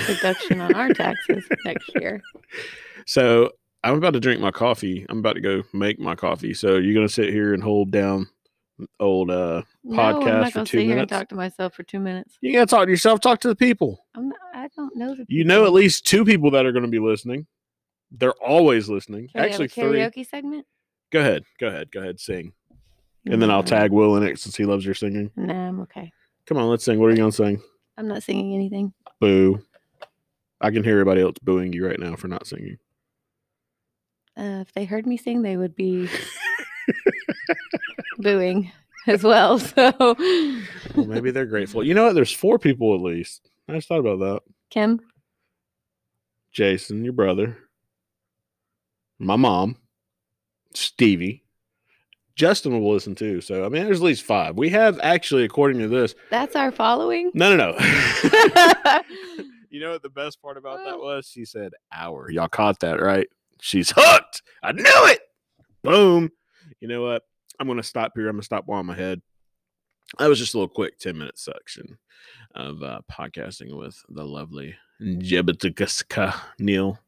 deduction 0.06 0.60
on 0.60 0.74
our 0.74 0.90
taxes 0.90 1.44
next 1.64 1.90
year. 2.00 2.22
so 3.06 3.50
I'm 3.84 3.94
about 3.94 4.12
to 4.14 4.20
drink 4.20 4.40
my 4.40 4.50
coffee. 4.50 5.06
I'm 5.08 5.18
about 5.18 5.34
to 5.34 5.40
go 5.40 5.62
make 5.72 5.98
my 5.98 6.14
coffee. 6.14 6.54
So 6.54 6.76
you're 6.76 6.94
gonna 6.94 7.08
sit 7.08 7.30
here 7.30 7.54
and 7.54 7.62
hold 7.62 7.90
down 7.90 8.28
old 9.00 9.28
uh 9.30 9.62
no, 9.82 10.00
I'm 10.00 10.14
Podcast 10.14 10.40
not 10.40 10.52
for 10.52 10.58
two 10.60 10.66
sit 10.66 10.72
here 10.80 10.80
and 10.82 10.88
minutes? 10.96 11.10
talk 11.12 11.28
to 11.30 11.34
myself 11.34 11.74
for 11.74 11.82
two 11.82 11.98
minutes. 11.98 12.38
you 12.40 12.52
gotta 12.52 12.66
talk 12.66 12.84
to 12.84 12.90
yourself, 12.90 13.20
talk 13.20 13.40
to 13.40 13.48
the 13.48 13.56
people. 13.56 14.04
I'm 14.14 14.28
not, 14.28 14.38
I 14.54 14.68
don't 14.76 14.94
know 14.96 15.14
the. 15.14 15.24
You 15.28 15.44
know 15.44 15.64
at 15.64 15.72
least 15.72 16.06
two 16.06 16.24
people 16.24 16.50
that 16.52 16.64
are 16.66 16.72
gonna 16.72 16.88
be 16.88 17.00
listening. 17.00 17.46
They're 18.10 18.32
always 18.34 18.88
listening. 18.88 19.28
Can 19.28 19.44
Actually 19.44 19.66
a 19.66 19.68
three. 19.68 19.98
karaoke 19.98 20.26
segment. 20.26 20.66
Go 21.10 21.20
ahead. 21.20 21.44
Go 21.60 21.66
ahead. 21.68 21.90
Go 21.90 22.00
ahead. 22.00 22.20
Sing. 22.20 22.52
And 23.26 23.42
then 23.42 23.50
I'll 23.50 23.62
tag 23.62 23.90
Will 23.90 24.16
in 24.16 24.22
it 24.22 24.38
since 24.38 24.56
he 24.56 24.64
loves 24.64 24.84
your 24.84 24.94
singing. 24.94 25.30
Nah, 25.36 25.68
I'm 25.68 25.80
okay. 25.80 26.10
Come 26.46 26.56
on, 26.56 26.68
let's 26.68 26.84
sing. 26.84 26.98
What 26.98 27.06
are 27.06 27.10
you 27.10 27.16
gonna 27.18 27.32
sing? 27.32 27.60
I'm 27.98 28.08
not 28.08 28.22
singing 28.22 28.54
anything. 28.54 28.92
Boo. 29.20 29.62
I 30.60 30.70
can 30.70 30.84
hear 30.84 30.92
everybody 30.94 31.20
else 31.22 31.36
booing 31.42 31.72
you 31.72 31.86
right 31.86 31.98
now 31.98 32.16
for 32.16 32.28
not 32.28 32.46
singing. 32.46 32.78
Uh, 34.36 34.60
if 34.62 34.72
they 34.72 34.84
heard 34.84 35.06
me 35.06 35.16
sing, 35.16 35.42
they 35.42 35.56
would 35.56 35.74
be 35.76 36.08
booing 38.18 38.70
as 39.06 39.22
well. 39.22 39.58
So, 39.78 39.92
Well, 40.94 41.06
maybe 41.06 41.30
they're 41.30 41.46
grateful. 41.46 41.84
You 41.84 41.94
know 41.94 42.04
what? 42.06 42.14
There's 42.14 42.32
four 42.32 42.58
people 42.58 42.94
at 42.94 43.00
least. 43.00 43.48
I 43.68 43.74
just 43.74 43.88
thought 43.88 44.00
about 44.00 44.18
that. 44.20 44.40
Kim, 44.70 45.00
Jason, 46.52 47.04
your 47.04 47.12
brother, 47.12 47.56
my 49.18 49.36
mom, 49.36 49.76
Stevie. 50.74 51.44
Justin 52.34 52.80
will 52.80 52.92
listen 52.92 53.16
too. 53.16 53.40
So 53.40 53.64
I 53.64 53.68
mean 53.68 53.84
there's 53.84 53.98
at 53.98 54.04
least 54.04 54.22
five. 54.22 54.56
We 54.56 54.68
have 54.70 55.00
actually, 55.02 55.42
according 55.44 55.80
to 55.80 55.88
this. 55.88 56.14
that's 56.30 56.54
our 56.54 56.70
following. 56.70 57.32
No, 57.34 57.56
no, 57.56 57.72
no. 57.72 57.78
You 59.70 59.80
know 59.80 59.90
what 59.92 60.02
the 60.02 60.08
best 60.08 60.40
part 60.40 60.56
about 60.56 60.84
that 60.84 60.98
was? 60.98 61.26
She 61.26 61.44
said 61.44 61.72
hour. 61.92 62.30
Y'all 62.30 62.48
caught 62.48 62.80
that, 62.80 63.00
right? 63.00 63.26
She's 63.60 63.92
hooked. 63.94 64.42
I 64.62 64.72
knew 64.72 64.82
it. 64.86 65.20
Boom. 65.82 66.30
You 66.80 66.88
know 66.88 67.02
what? 67.02 67.22
I'm 67.60 67.66
gonna 67.66 67.82
stop 67.82 68.12
here. 68.14 68.28
I'm 68.28 68.36
gonna 68.36 68.42
stop 68.44 68.64
while 68.66 68.82
my 68.82 68.94
head. 68.94 69.20
that 70.18 70.28
was 70.28 70.38
just 70.38 70.54
a 70.54 70.58
little 70.58 70.68
quick 70.72 70.98
10 70.98 71.18
minute 71.18 71.38
section 71.38 71.98
of 72.54 72.82
uh, 72.82 73.00
podcasting 73.10 73.76
with 73.76 74.00
the 74.08 74.24
lovely 74.24 74.74
Jebedicuska 75.02 76.34
Neal. 76.58 76.98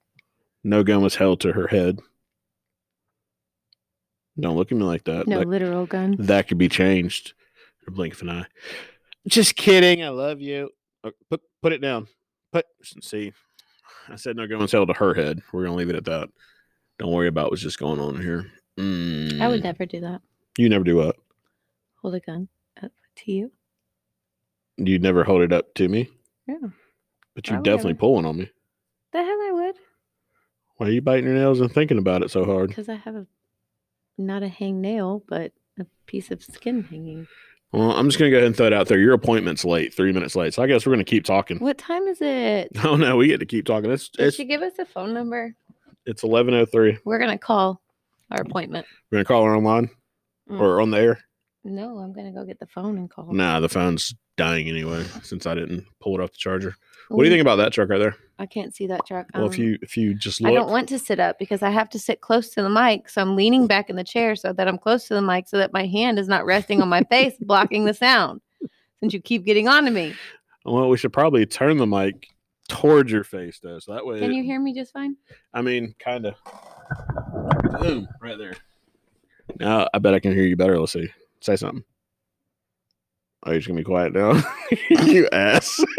No 0.63 0.83
gun 0.85 1.03
was 1.03 1.15
held 1.17 1.41
to 1.41 1.53
her 1.53 1.67
head. 1.69 2.01
Don't 4.39 4.57
look 4.57 4.71
at 4.73 4.79
me 4.79 4.85
like 4.85 5.05
that. 5.05 5.27
No 5.27 5.39
That, 5.41 5.49
literal 5.49 5.87
gun. 5.87 6.17
that 6.21 6.49
could 6.49 6.59
be 6.59 6.69
changed. 6.69 7.35
Blink 7.89 8.15
of 8.15 8.23
an 8.23 8.31
eye. 8.31 8.47
Just 9.27 9.57
kidding. 9.57 10.03
I 10.05 10.11
love 10.11 10.41
you. 10.41 10.71
Uh, 11.03 11.11
Put 11.29 11.41
put 11.63 11.73
it 11.73 11.81
down. 11.81 12.07
Put 12.53 12.67
see. 13.03 13.33
I 14.09 14.17
said 14.17 14.37
no 14.37 14.47
gun 14.47 14.59
was 14.59 14.73
held 14.73 14.89
to 14.89 14.95
her 14.95 15.15
head. 15.15 15.41
We're 15.53 15.65
gonna 15.65 15.77
leave 15.77 15.91
it 15.91 15.97
at 15.97 16.05
that. 16.07 16.29
Don't 16.99 17.13
worry 17.13 17.29
about 17.29 17.51
what's 17.51 17.63
just 17.63 17.79
going 17.79 18.01
on 18.01 18.21
here. 18.21 18.51
I 18.79 19.49
would 19.49 19.61
Mm. 19.61 19.63
never 19.65 19.87
do 19.87 20.01
that. 20.01 20.23
You 20.59 20.69
never 20.69 20.85
do 20.85 20.97
what? 20.97 21.17
Hold 22.03 22.15
a 22.15 22.21
gun 22.21 22.49
up 22.83 22.93
to 23.17 23.33
you. 23.33 23.53
You'd 24.77 25.03
never 25.03 25.25
hold 25.25 25.43
it 25.43 25.53
up 25.53 25.75
to 25.75 25.89
me, 25.89 26.09
Yeah. 26.49 26.57
but 27.35 27.49
you're 27.49 27.61
definitely 27.63 27.93
never. 27.93 28.01
pulling 28.01 28.25
on 28.25 28.37
me. 28.39 28.51
The 29.13 29.19
hell 29.23 29.41
I 29.43 29.51
would. 29.53 29.77
Why 30.77 30.87
are 30.87 30.91
you 30.91 31.03
biting 31.03 31.27
your 31.27 31.35
nails 31.35 31.61
and 31.61 31.71
thinking 31.71 31.99
about 31.99 32.23
it 32.23 32.31
so 32.31 32.45
hard? 32.45 32.69
Because 32.69 32.89
I 32.89 32.95
have 32.97 33.15
a 33.15 33.27
not 34.17 34.43
a 34.43 34.49
hang 34.49 34.81
nail, 34.81 35.23
but 35.29 35.53
a 35.79 35.85
piece 36.07 36.31
of 36.31 36.43
skin 36.43 36.83
hanging. 36.85 37.27
Well, 37.73 37.93
I'm 37.93 38.09
just 38.09 38.19
gonna 38.19 38.31
go 38.31 38.37
ahead 38.39 38.47
and 38.47 38.57
throw 38.57 38.67
it 38.67 38.73
out 38.73 38.89
there. 38.89 38.99
Your 38.99 39.13
appointment's 39.15 39.65
late, 39.65 39.95
three 39.95 40.13
minutes 40.13 40.35
late. 40.35 40.55
So 40.55 40.63
I 40.63 40.67
guess 40.67 40.85
we're 40.87 40.93
gonna 40.93 41.05
keep 41.05 41.25
talking. 41.25 41.59
What 41.59 41.79
time 41.79 42.03
is 42.09 42.21
it? 42.21 42.73
Oh 42.85 42.97
no, 42.97 43.17
we 43.17 43.29
get 43.29 43.39
to 43.39 43.47
keep 43.47 43.65
talking. 43.65 43.91
It's 43.91 44.09
Did 44.09 44.27
it's 44.29 44.37
she 44.37 44.45
give 44.45 44.63
us 44.63 44.73
a 44.79 44.85
phone 44.85 45.15
number? 45.15 45.55
it's 46.07 46.23
eleven 46.25 46.55
oh 46.55 46.65
three. 46.67 46.99
We're 47.05 47.19
gonna 47.21 47.39
call 47.39 47.81
our 48.33 48.41
appointment. 48.43 48.87
We're 49.11 49.17
gonna 49.19 49.25
call 49.25 49.45
her 49.45 49.55
online 49.57 49.91
Mm. 50.51 50.59
or 50.61 50.81
on 50.81 50.91
the 50.91 50.99
air. 50.99 51.21
No, 51.65 51.99
I'm 51.99 52.13
gonna 52.13 52.33
go 52.33 52.45
get 52.45 52.59
the 52.59 52.67
phone 52.67 52.97
and 52.97 53.11
call. 53.11 53.33
Nah, 53.33 53.61
the 53.61 53.69
phone's 53.69 54.15
dying 54.37 54.69
anyway 54.69 55.05
since 55.23 55.47
I 55.47 55.55
didn't 55.55 55.85
pull 56.01 56.19
it 56.19 56.23
off 56.23 56.31
the 56.33 56.39
charger. 56.39 56.75
What 57.09 57.25
do 57.25 57.29
you 57.29 57.31
think 57.35 57.43
about 57.43 57.57
that 57.57 57.73
truck 57.73 57.91
right 57.91 57.99
there? 57.99 58.17
I 58.39 58.47
can't 58.47 58.75
see 58.75 58.87
that 58.87 59.05
truck. 59.07 59.27
Well, 59.35 59.47
if 59.51 59.59
Um, 59.59 59.63
you 59.65 59.79
if 59.83 59.97
you 59.97 60.15
just 60.15 60.41
look, 60.41 60.51
I 60.51 60.55
don't 60.55 60.71
want 60.71 60.89
to 60.91 60.99
sit 60.99 61.21
up 61.21 61.39
because 61.39 61.63
I 61.63 61.69
have 61.71 61.91
to 61.91 61.99
sit 61.99 62.23
close 62.23 62.49
to 62.51 62.63
the 62.63 62.71
mic. 62.71 63.09
So 63.11 63.21
I'm 63.21 63.37
leaning 63.37 63.67
back 63.67 63.91
in 63.91 63.97
the 63.97 64.05
chair 64.05 64.37
so 64.37 64.53
that 64.55 64.67
I'm 64.69 64.79
close 64.79 65.07
to 65.09 65.15
the 65.15 65.21
mic 65.23 65.49
so 65.49 65.59
that 65.59 65.73
my 65.73 65.87
hand 65.87 66.19
is 66.19 66.29
not 66.29 66.47
resting 66.47 66.81
on 66.81 66.89
my 66.89 67.03
face, 67.03 67.35
blocking 67.41 67.85
the 67.85 67.93
sound. 67.95 68.41
Since 69.01 69.13
you 69.13 69.21
keep 69.21 69.45
getting 69.45 69.69
onto 69.69 69.91
me. 69.91 70.15
well, 70.65 70.89
we 70.89 70.97
should 70.97 71.13
probably 71.13 71.45
turn 71.47 71.77
the 71.79 71.87
mic 71.87 72.29
towards 72.69 73.11
your 73.13 73.25
face 73.25 73.59
though, 73.63 73.79
so 73.81 73.93
that 73.93 74.07
way. 74.07 74.21
Can 74.21 74.31
it- 74.31 74.35
you 74.37 74.43
hear 74.45 74.61
me 74.61 74.73
just 74.73 74.93
fine? 74.95 75.17
I 75.53 75.61
mean, 75.61 75.95
kind 75.99 76.25
of. 76.27 76.35
Boom, 77.81 78.09
right 78.23 78.39
there. 78.39 78.55
Now 79.59 79.89
I 79.93 79.99
bet 79.99 80.15
I 80.15 80.21
can 80.21 80.33
hear 80.33 80.45
you 80.45 80.57
better. 80.57 80.79
Let's 80.79 80.93
see. 80.93 81.09
Say 81.41 81.57
something. 81.57 81.85
Oh, 83.45 83.53
you're 83.53 83.61
just 83.61 83.69
gonna 83.69 83.81
be 83.81 83.85
quiet 83.85 84.13
now. 84.13 84.43
you 85.07 85.27
ass. 85.33 85.83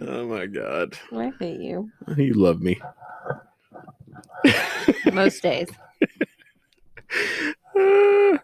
oh 0.00 0.26
my 0.26 0.46
god, 0.46 0.98
I 1.12 1.32
hate 1.38 1.60
you. 1.60 1.90
you 2.16 2.34
love 2.34 2.60
me. 2.60 2.80
Most 5.12 5.40
days. 5.42 5.68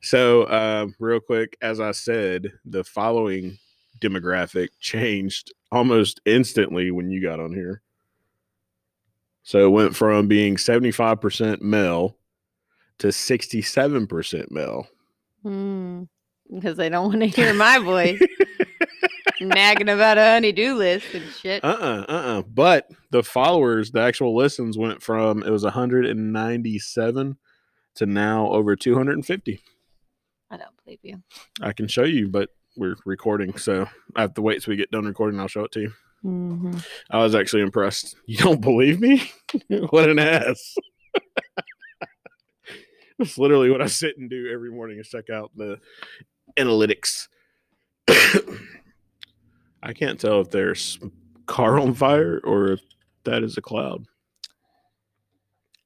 so, 0.00 0.48
um, 0.48 0.94
real 0.98 1.20
quick, 1.20 1.58
as 1.60 1.78
I 1.80 1.92
said, 1.92 2.52
the 2.64 2.82
following 2.82 3.58
demographic 4.00 4.68
changed 4.80 5.52
almost 5.70 6.20
instantly 6.24 6.90
when 6.90 7.10
you 7.10 7.22
got 7.22 7.38
on 7.38 7.52
here. 7.52 7.82
So 9.42 9.66
it 9.66 9.70
went 9.70 9.94
from 9.96 10.28
being 10.28 10.56
75% 10.56 11.60
male 11.60 12.16
to 13.02 13.08
67% 13.08 14.50
male. 14.52 14.86
Hmm. 15.42 16.04
Because 16.52 16.76
they 16.76 16.88
don't 16.88 17.08
want 17.08 17.20
to 17.20 17.26
hear 17.26 17.52
my 17.52 17.78
voice 17.80 18.20
nagging 19.40 19.88
about 19.88 20.18
a 20.18 20.24
honey-do 20.24 20.76
list 20.76 21.06
and 21.12 21.28
shit. 21.32 21.64
Uh 21.64 21.76
uh-uh, 21.80 22.12
uh, 22.12 22.42
But 22.42 22.88
the 23.10 23.24
followers, 23.24 23.90
the 23.90 24.02
actual 24.02 24.36
listens 24.36 24.78
went 24.78 25.02
from 25.02 25.42
it 25.42 25.50
was 25.50 25.64
197 25.64 27.36
to 27.96 28.06
now 28.06 28.48
over 28.50 28.76
250. 28.76 29.60
I 30.50 30.56
don't 30.56 30.70
believe 30.84 31.00
you. 31.02 31.22
I 31.60 31.72
can 31.72 31.88
show 31.88 32.04
you, 32.04 32.28
but 32.28 32.50
we're 32.76 32.94
recording. 33.04 33.56
So 33.56 33.88
I 34.14 34.20
have 34.20 34.34
to 34.34 34.42
wait 34.42 34.62
till 34.62 34.72
we 34.72 34.76
get 34.76 34.92
done 34.92 35.06
recording. 35.06 35.40
I'll 35.40 35.48
show 35.48 35.64
it 35.64 35.72
to 35.72 35.80
you. 35.80 35.92
hmm 36.22 36.76
I 37.10 37.18
was 37.18 37.34
actually 37.34 37.62
impressed. 37.62 38.14
You 38.26 38.36
don't 38.36 38.60
believe 38.60 39.00
me? 39.00 39.28
what 39.90 40.08
an 40.08 40.20
ass. 40.20 40.76
That's 43.18 43.38
literally 43.38 43.70
what 43.70 43.82
I 43.82 43.86
sit 43.86 44.18
and 44.18 44.28
do 44.30 44.50
every 44.52 44.70
morning 44.70 44.98
is 44.98 45.08
check 45.08 45.30
out 45.30 45.50
the 45.56 45.78
analytics. 46.58 47.28
I 49.82 49.92
can't 49.92 50.20
tell 50.20 50.40
if 50.40 50.50
there's 50.50 50.98
car 51.46 51.78
on 51.78 51.94
fire 51.94 52.40
or 52.44 52.72
if 52.72 52.80
that 53.24 53.42
is 53.42 53.56
a 53.56 53.62
cloud. 53.62 54.06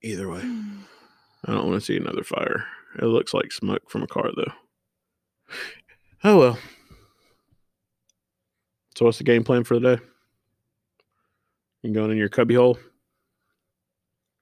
Either 0.03 0.29
way, 0.29 0.41
I 0.41 1.53
don't 1.53 1.69
want 1.69 1.81
to 1.81 1.85
see 1.85 1.97
another 1.97 2.23
fire. 2.23 2.67
It 2.99 3.07
looks 3.07 3.35
like 3.35 3.53
smoke 3.53 3.91
from 3.91 4.03
a 4.03 4.07
car 4.07 4.31
though. 4.37 4.53
Oh 6.25 6.39
well. 6.39 6.59
So 8.97 9.05
what's 9.05 9.19
the 9.19 9.25
game 9.25 9.45
plan 9.45 9.65
for 9.65 9.79
the 9.79 9.97
day? 9.97 10.03
You 11.83 11.93
going 11.93 12.11
in 12.11 12.17
your 12.17 12.29
cubbyhole? 12.29 12.79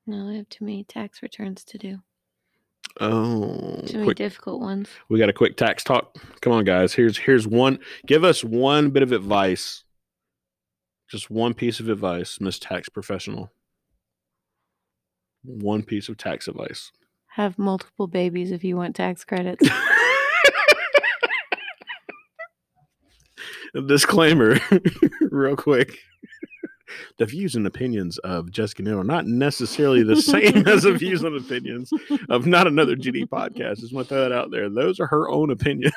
No, 0.06 0.28
I 0.28 0.34
have 0.34 0.48
too 0.48 0.64
many 0.64 0.84
tax 0.84 1.22
returns 1.22 1.64
to 1.64 1.78
do. 1.78 1.98
Oh, 3.00 3.80
Too 3.86 3.94
many 3.94 4.04
quick, 4.04 4.16
difficult 4.16 4.60
ones. 4.60 4.88
we 5.08 5.18
got 5.18 5.28
a 5.28 5.32
quick 5.32 5.56
tax 5.56 5.82
talk. 5.82 6.16
Come 6.40 6.52
on, 6.52 6.64
guys. 6.64 6.94
Here's 6.94 7.18
here's 7.18 7.46
one. 7.46 7.78
Give 8.06 8.22
us 8.24 8.44
one 8.44 8.90
bit 8.90 9.02
of 9.02 9.10
advice. 9.12 9.82
Just 11.10 11.30
one 11.30 11.54
piece 11.54 11.80
of 11.80 11.88
advice, 11.88 12.40
Miss 12.40 12.58
Tax 12.58 12.88
Professional. 12.88 13.50
One 15.44 15.82
piece 15.82 16.08
of 16.08 16.16
tax 16.16 16.46
advice. 16.48 16.92
Have 17.32 17.58
multiple 17.58 18.06
babies 18.06 18.52
if 18.52 18.62
you 18.64 18.76
want 18.76 18.94
tax 18.96 19.24
credits. 19.24 19.68
Disclaimer, 23.86 24.58
real 25.20 25.56
quick. 25.56 25.98
The 27.18 27.26
views 27.26 27.56
and 27.56 27.66
opinions 27.66 28.18
of 28.18 28.50
Jessica 28.50 28.82
Neal 28.82 29.00
are 29.00 29.04
not 29.04 29.26
necessarily 29.26 30.02
the 30.02 30.20
same 30.20 30.66
as 30.68 30.82
the 30.82 30.92
views 30.92 31.22
and 31.22 31.36
opinions 31.36 31.92
of 32.28 32.46
not 32.46 32.66
another 32.66 32.96
GD 32.96 33.28
podcast. 33.28 33.80
Just 33.80 33.94
want 33.94 34.08
to 34.08 34.14
throw 34.14 34.28
that 34.28 34.32
out 34.32 34.50
there. 34.50 34.68
Those 34.68 35.00
are 35.00 35.06
her 35.06 35.28
own 35.28 35.50
opinion. 35.50 35.92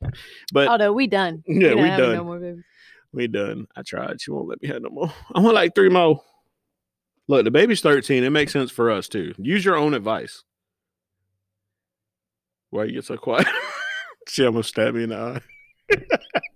but 0.52 0.68
although 0.68 0.92
we 0.92 1.06
done. 1.06 1.42
Yeah, 1.46 1.70
not 1.70 1.82
we 1.82 1.88
done. 1.88 2.14
No 2.14 2.24
more 2.24 2.38
babies. 2.38 2.64
we 3.12 3.26
done. 3.26 3.66
I 3.76 3.82
tried. 3.82 4.20
She 4.20 4.30
won't 4.30 4.48
let 4.48 4.62
me 4.62 4.68
have 4.68 4.82
no 4.82 4.90
more. 4.90 5.12
I 5.34 5.40
want 5.40 5.54
like 5.54 5.74
three 5.74 5.88
more. 5.88 6.22
Look, 7.28 7.44
the 7.44 7.50
baby's 7.50 7.80
13. 7.80 8.22
It 8.22 8.30
makes 8.30 8.52
sense 8.52 8.70
for 8.70 8.90
us 8.90 9.08
too. 9.08 9.34
Use 9.38 9.64
your 9.64 9.76
own 9.76 9.94
advice. 9.94 10.44
Why 12.70 12.84
you 12.84 12.92
get 12.92 13.04
so 13.04 13.16
quiet? 13.16 13.46
she 14.28 14.44
almost 14.44 14.68
stabbed 14.68 14.96
me 14.96 15.04
in 15.04 15.10
the 15.10 15.16
eye. 15.16 15.40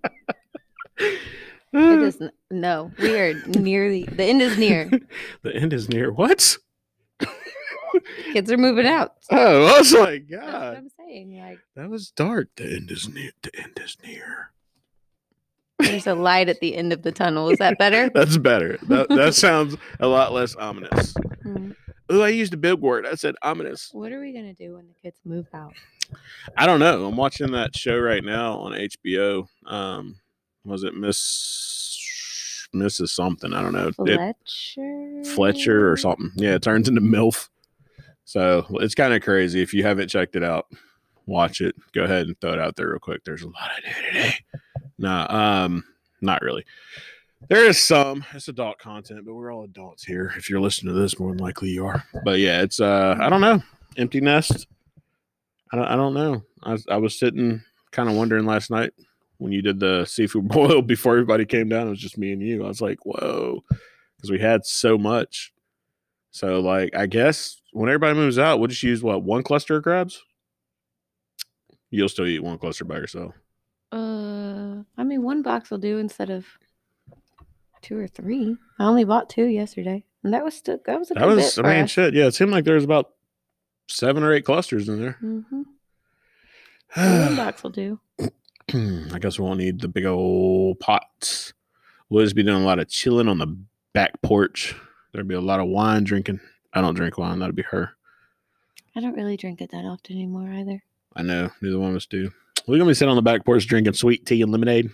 It 1.73 2.01
is 2.01 2.19
n- 2.21 2.31
no. 2.49 2.91
We 2.99 3.17
are 3.17 3.33
nearly 3.47 4.03
the 4.03 4.23
end 4.25 4.41
is 4.41 4.57
near. 4.57 4.89
the 5.43 5.55
end 5.55 5.73
is 5.73 5.87
near. 5.89 6.11
What? 6.11 6.57
Kids 8.33 8.51
are 8.51 8.57
moving 8.57 8.85
out. 8.85 9.13
Oh, 9.31 9.65
I 9.67 9.79
was 9.79 9.93
like, 9.93 10.27
That's 10.29 10.43
what 10.43 10.51
God, 10.51 10.77
I'm 10.77 10.89
saying. 10.97 11.39
Like 11.39 11.59
that 11.75 11.89
was 11.89 12.11
dark. 12.11 12.49
The 12.55 12.63
end 12.65 12.91
is 12.91 13.07
near. 13.09 13.31
The 13.41 13.51
end 13.61 13.79
is 13.83 13.97
near. 14.03 14.51
there's 15.79 16.07
a 16.07 16.15
light 16.15 16.47
at 16.49 16.59
the 16.59 16.75
end 16.75 16.93
of 16.93 17.03
the 17.03 17.11
tunnel. 17.11 17.49
Is 17.49 17.57
that 17.59 17.77
better? 17.77 18.09
That's 18.13 18.37
better. 18.37 18.77
That 18.83 19.09
that 19.09 19.35
sounds 19.35 19.75
a 19.99 20.07
lot 20.07 20.31
less 20.33 20.55
ominous. 20.55 21.13
Hmm. 21.43 21.71
Oh, 22.09 22.21
I 22.21 22.29
used 22.29 22.53
a 22.53 22.57
big 22.57 22.79
word. 22.79 23.05
I 23.05 23.15
said 23.15 23.35
ominous. 23.41 23.89
What 23.93 24.11
are 24.11 24.19
we 24.19 24.33
gonna 24.33 24.53
do 24.53 24.75
when 24.75 24.87
the 24.87 24.93
kids 25.01 25.19
move 25.25 25.47
out? 25.53 25.73
I 26.57 26.65
don't 26.65 26.79
know. 26.81 27.05
I'm 27.05 27.15
watching 27.15 27.51
that 27.53 27.75
show 27.75 27.97
right 27.97 28.23
now 28.23 28.57
on 28.59 28.73
HBO. 28.73 29.47
Um, 29.65 30.17
was 30.65 30.83
it 30.83 30.93
Miss 30.95 32.67
Mrs. 32.73 33.09
something? 33.09 33.53
I 33.53 33.61
don't 33.61 33.73
know. 33.73 33.87
It- 33.87 33.95
Fletcher. 33.95 35.23
Fletcher 35.35 35.91
or 35.91 35.97
something. 35.97 36.31
Yeah, 36.35 36.55
it 36.55 36.61
turns 36.61 36.87
into 36.87 37.01
MILF. 37.01 37.49
So 38.25 38.65
it's 38.79 38.95
kind 38.95 39.13
of 39.13 39.21
crazy. 39.21 39.61
If 39.61 39.73
you 39.73 39.83
haven't 39.83 40.07
checked 40.07 40.35
it 40.35 40.43
out, 40.43 40.67
watch 41.25 41.59
it. 41.61 41.75
Go 41.93 42.03
ahead 42.03 42.27
and 42.27 42.39
throw 42.39 42.53
it 42.53 42.59
out 42.59 42.75
there 42.75 42.89
real 42.89 42.99
quick. 42.99 43.23
There's 43.25 43.41
a 43.41 43.47
lot 43.47 43.71
of 43.77 44.13
nudity. 44.13 44.35
Nah, 44.97 45.63
um, 45.65 45.83
not 46.21 46.41
really. 46.41 46.63
There 47.49 47.65
is 47.65 47.79
some. 47.79 48.23
It's 48.33 48.47
adult 48.47 48.77
content, 48.77 49.25
but 49.25 49.33
we're 49.33 49.51
all 49.51 49.63
adults 49.63 50.03
here. 50.03 50.31
If 50.37 50.49
you're 50.49 50.61
listening 50.61 50.93
to 50.93 51.01
this, 51.01 51.19
more 51.19 51.31
than 51.31 51.39
likely 51.39 51.69
you 51.69 51.85
are. 51.87 52.03
But 52.23 52.39
yeah, 52.39 52.61
it's 52.61 52.79
uh, 52.79 53.17
I 53.19 53.29
don't 53.29 53.41
know. 53.41 53.61
Empty 53.97 54.21
nest. 54.21 54.67
I 55.73 55.77
don't. 55.77 55.87
I 55.87 55.95
don't 55.95 56.13
know. 56.13 56.43
I 56.63 56.77
I 56.89 56.97
was 56.97 57.17
sitting, 57.17 57.63
kind 57.91 58.07
of 58.09 58.15
wondering 58.15 58.45
last 58.45 58.69
night 58.69 58.93
when 59.41 59.51
you 59.51 59.63
did 59.63 59.79
the 59.79 60.05
seafood 60.05 60.47
boil 60.49 60.83
before 60.83 61.13
everybody 61.13 61.45
came 61.45 61.67
down. 61.67 61.87
It 61.87 61.89
was 61.89 61.99
just 61.99 62.17
me 62.17 62.31
and 62.31 62.41
you. 62.43 62.63
I 62.63 62.67
was 62.67 62.79
like, 62.79 62.99
whoa, 63.05 63.63
because 64.15 64.29
we 64.29 64.37
had 64.39 64.65
so 64.67 64.97
much. 64.99 65.51
So 66.29 66.59
like, 66.59 66.95
I 66.95 67.07
guess 67.07 67.59
when 67.73 67.89
everybody 67.89 68.13
moves 68.13 68.37
out, 68.37 68.59
we'll 68.59 68.67
just 68.67 68.83
use 68.83 69.01
what 69.01 69.23
one 69.23 69.41
cluster 69.41 69.77
of 69.77 69.83
crabs. 69.83 70.21
You'll 71.89 72.07
still 72.07 72.27
eat 72.27 72.43
one 72.43 72.59
cluster 72.59 72.85
by 72.85 72.97
yourself. 72.97 73.33
Uh, 73.91 74.83
I 74.97 75.03
mean, 75.03 75.23
one 75.23 75.41
box 75.41 75.71
will 75.71 75.79
do 75.79 75.97
instead 75.97 76.29
of 76.29 76.45
two 77.81 77.97
or 77.97 78.07
three. 78.07 78.55
I 78.79 78.83
only 78.85 79.03
bought 79.03 79.27
two 79.29 79.45
yesterday, 79.47 80.05
and 80.23 80.33
that 80.33 80.43
was 80.45 80.53
still 80.53 80.79
that 80.85 80.99
was 80.99 81.09
a 81.11 81.15
That 81.15 81.21
good 81.27 81.35
was, 81.37 81.55
bit 81.55 81.65
I 81.65 81.73
mean, 81.75 81.83
us. 81.85 81.89
shit. 81.89 82.13
Yeah, 82.13 82.27
it 82.27 82.35
seemed 82.35 82.51
like 82.51 82.63
there 82.63 82.75
was 82.75 82.83
about 82.85 83.09
seven 83.89 84.21
or 84.23 84.31
eight 84.33 84.45
clusters 84.45 84.87
in 84.87 85.01
there. 85.01 85.17
Mhm. 85.21 85.65
one 87.27 87.35
box 87.35 87.63
will 87.63 87.71
do. 87.71 87.99
I 88.73 89.19
guess 89.19 89.37
we 89.39 89.45
won't 89.45 89.59
need 89.59 89.81
the 89.81 89.87
big 89.87 90.05
old 90.05 90.79
pots. 90.79 91.53
We'll 92.09 92.23
just 92.23 92.35
be 92.35 92.43
doing 92.43 92.61
a 92.61 92.65
lot 92.65 92.79
of 92.79 92.89
chilling 92.89 93.27
on 93.27 93.37
the 93.37 93.57
back 93.93 94.21
porch. 94.21 94.75
There'll 95.11 95.27
be 95.27 95.35
a 95.35 95.41
lot 95.41 95.59
of 95.59 95.67
wine 95.67 96.03
drinking. 96.03 96.39
I 96.73 96.81
don't 96.81 96.93
drink 96.93 97.17
wine. 97.17 97.39
That'll 97.39 97.55
be 97.55 97.63
her. 97.63 97.91
I 98.95 98.99
don't 99.01 99.15
really 99.15 99.37
drink 99.37 99.61
it 99.61 99.71
that 99.71 99.85
often 99.85 100.15
anymore 100.17 100.49
either. 100.53 100.83
I 101.15 101.23
know. 101.23 101.49
Neither 101.61 101.79
one 101.79 101.91
of 101.91 101.95
us 101.97 102.05
do. 102.05 102.31
We're 102.67 102.77
gonna 102.77 102.89
be 102.89 102.93
sitting 102.93 103.09
on 103.09 103.15
the 103.15 103.21
back 103.21 103.43
porch 103.45 103.65
drinking 103.67 103.93
sweet 103.93 104.25
tea 104.25 104.41
and 104.41 104.51
lemonade. 104.51 104.89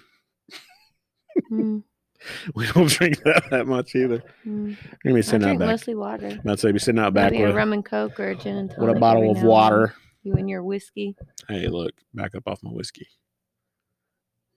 Mm, 1.51 1.83
We 2.55 2.65
don't 2.71 2.89
drink 2.89 3.21
that 3.23 3.43
that 3.51 3.67
much 3.67 3.95
either. 3.95 4.23
mm. 4.45 4.75
We're 5.03 5.11
gonna 5.11 5.13
be 5.15 5.17
I 5.17 5.21
sitting 5.21 5.43
out 5.43 5.47
drink 5.47 5.59
back. 5.59 5.67
mostly 5.69 5.95
water. 5.95 6.39
I'd 6.47 6.59
say 6.59 6.71
be 6.71 6.79
sitting 6.79 6.99
out 6.99 7.13
back 7.13 7.31
Maybe 7.31 7.43
a 7.43 7.47
with, 7.47 7.55
rum 7.55 7.73
and 7.73 7.85
coke 7.85 8.19
or 8.19 8.29
a 8.29 8.35
gin 8.35 8.55
and 8.55 8.69
tonic. 8.69 8.87
with 8.87 8.97
a 8.97 8.99
bottle 8.99 9.23
of 9.23 9.27
now 9.27 9.31
and 9.33 9.37
then. 9.43 9.45
water. 9.47 9.93
You 10.23 10.33
and 10.33 10.49
your 10.49 10.63
whiskey. 10.63 11.15
Hey, 11.47 11.67
look, 11.67 11.93
back 12.13 12.35
up 12.35 12.47
off 12.47 12.63
my 12.63 12.71
whiskey. 12.71 13.07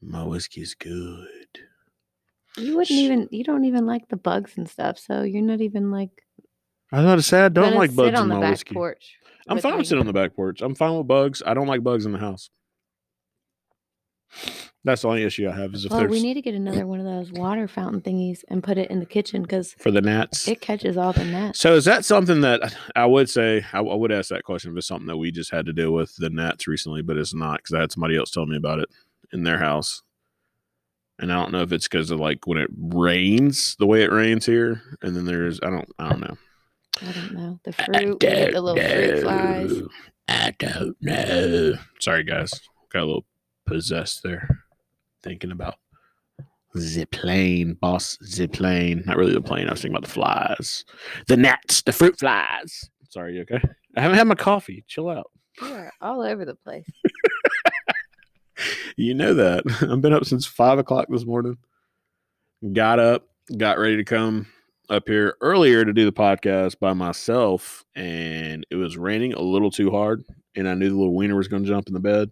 My 0.02 0.24
whiskey's 0.24 0.74
good. 0.74 1.26
You 2.56 2.76
wouldn't 2.76 2.98
even. 2.98 3.28
You 3.30 3.44
don't 3.44 3.64
even 3.64 3.86
like 3.86 4.08
the 4.08 4.16
bugs 4.16 4.56
and 4.56 4.68
stuff. 4.68 4.98
So 4.98 5.22
you're 5.22 5.42
not 5.42 5.60
even 5.60 5.90
like. 5.90 6.10
I 6.92 6.96
was 6.96 7.04
about 7.04 7.16
to 7.16 7.22
say 7.22 7.40
I 7.42 7.48
don't 7.48 7.76
like 7.76 7.94
bugs 7.94 8.18
on 8.18 8.24
in 8.24 8.28
the 8.30 8.34
my 8.36 8.40
back 8.40 8.50
whiskey. 8.50 8.74
porch. 8.74 9.18
I'm 9.48 9.58
fine 9.58 9.76
with 9.78 9.86
sitting 9.86 10.00
on 10.00 10.06
the 10.06 10.12
back 10.12 10.34
porch. 10.34 10.60
I'm 10.60 10.74
fine 10.74 10.96
with 10.96 11.06
bugs. 11.06 11.42
I 11.44 11.54
don't 11.54 11.66
like 11.68 11.82
bugs 11.82 12.06
in 12.06 12.12
the 12.12 12.18
house. 12.18 12.50
That's 14.84 15.02
the 15.02 15.08
only 15.08 15.24
issue 15.24 15.48
I 15.48 15.54
have 15.56 15.74
is 15.74 15.84
if 15.84 15.90
Well, 15.90 16.00
there's 16.00 16.10
we 16.10 16.22
need 16.22 16.34
to 16.34 16.42
get 16.42 16.54
another 16.54 16.86
one 16.86 17.00
of 17.00 17.04
those 17.04 17.30
water 17.32 17.68
fountain 17.68 18.00
thingies 18.00 18.44
and 18.48 18.62
put 18.62 18.78
it 18.78 18.90
in 18.90 18.98
the 18.98 19.06
kitchen 19.06 19.42
because 19.42 19.74
for 19.74 19.90
the 19.90 20.00
gnats. 20.00 20.48
it 20.48 20.60
catches 20.62 20.96
all 20.96 21.12
the 21.12 21.24
gnats. 21.24 21.60
So 21.60 21.74
is 21.74 21.84
that 21.84 22.04
something 22.04 22.40
that 22.40 22.74
I 22.96 23.04
would 23.04 23.28
say 23.28 23.64
I, 23.72 23.80
I 23.80 23.94
would 23.94 24.10
ask 24.10 24.30
that 24.30 24.44
question 24.44 24.72
if 24.72 24.78
it's 24.78 24.86
something 24.86 25.06
that 25.08 25.18
we 25.18 25.30
just 25.32 25.50
had 25.50 25.66
to 25.66 25.72
deal 25.72 25.92
with 25.92 26.16
the 26.16 26.30
gnats 26.30 26.66
recently, 26.66 27.02
but 27.02 27.18
it's 27.18 27.34
not 27.34 27.58
because 27.58 27.74
I 27.74 27.80
had 27.80 27.92
somebody 27.92 28.16
else 28.16 28.30
tell 28.30 28.46
me 28.46 28.56
about 28.56 28.78
it 28.78 28.88
in 29.32 29.42
their 29.44 29.58
house, 29.58 30.02
and 31.18 31.32
I 31.32 31.36
don't 31.36 31.52
know 31.52 31.62
if 31.62 31.72
it's 31.72 31.88
because 31.88 32.10
of 32.10 32.20
like 32.20 32.46
when 32.46 32.58
it 32.58 32.70
rains 32.76 33.76
the 33.78 33.86
way 33.86 34.02
it 34.02 34.12
rains 34.12 34.46
here, 34.46 34.82
and 35.02 35.14
then 35.14 35.24
there's 35.24 35.60
I 35.62 35.70
don't 35.70 35.88
I 35.98 36.08
don't 36.08 36.20
know. 36.20 36.36
I 37.02 37.12
don't 37.12 37.32
know. 37.32 37.60
The 37.64 37.72
fruit, 37.72 38.20
the 38.20 38.60
little 38.60 38.76
fruit 38.76 39.22
flies. 39.22 39.72
I 40.28 40.54
don't 40.58 40.96
know. 41.00 41.74
Sorry 42.00 42.24
guys, 42.24 42.52
got 42.92 43.02
a 43.02 43.06
little 43.06 43.26
possessed 43.66 44.22
there, 44.22 44.48
thinking 45.22 45.52
about 45.52 45.76
the 46.74 47.04
plane, 47.06 47.76
boss. 47.80 48.16
The 48.36 48.46
plane, 48.46 49.02
not 49.06 49.16
really 49.16 49.32
the 49.32 49.40
plane. 49.40 49.68
I 49.68 49.72
was 49.72 49.82
thinking 49.82 49.96
about 49.96 50.06
the 50.06 50.12
flies, 50.12 50.84
the 51.26 51.36
gnats, 51.36 51.82
the 51.82 51.92
fruit 51.92 52.18
flies. 52.18 52.88
Sorry, 53.08 53.34
you 53.36 53.42
okay? 53.42 53.60
I 53.96 54.00
haven't 54.02 54.18
had 54.18 54.28
my 54.28 54.36
coffee. 54.36 54.84
Chill 54.86 55.08
out. 55.08 55.30
You 55.60 55.72
are 55.72 55.92
all 56.00 56.22
over 56.22 56.44
the 56.44 56.54
place. 56.54 56.88
You 58.96 59.14
know 59.14 59.34
that. 59.34 59.64
I've 59.90 60.00
been 60.00 60.12
up 60.12 60.24
since 60.24 60.46
five 60.46 60.78
o'clock 60.78 61.06
this 61.08 61.24
morning. 61.24 61.56
Got 62.72 62.98
up, 62.98 63.28
got 63.56 63.78
ready 63.78 63.96
to 63.96 64.04
come 64.04 64.46
up 64.90 65.04
here 65.06 65.36
earlier 65.40 65.84
to 65.84 65.92
do 65.92 66.04
the 66.04 66.12
podcast 66.12 66.78
by 66.78 66.92
myself, 66.92 67.84
and 67.94 68.66
it 68.70 68.76
was 68.76 68.96
raining 68.98 69.32
a 69.32 69.40
little 69.40 69.70
too 69.70 69.90
hard, 69.90 70.24
and 70.56 70.68
I 70.68 70.74
knew 70.74 70.88
the 70.88 70.96
little 70.96 71.14
wiener 71.14 71.36
was 71.36 71.48
going 71.48 71.62
to 71.62 71.68
jump 71.68 71.88
in 71.88 71.94
the 71.94 72.00
bed. 72.00 72.30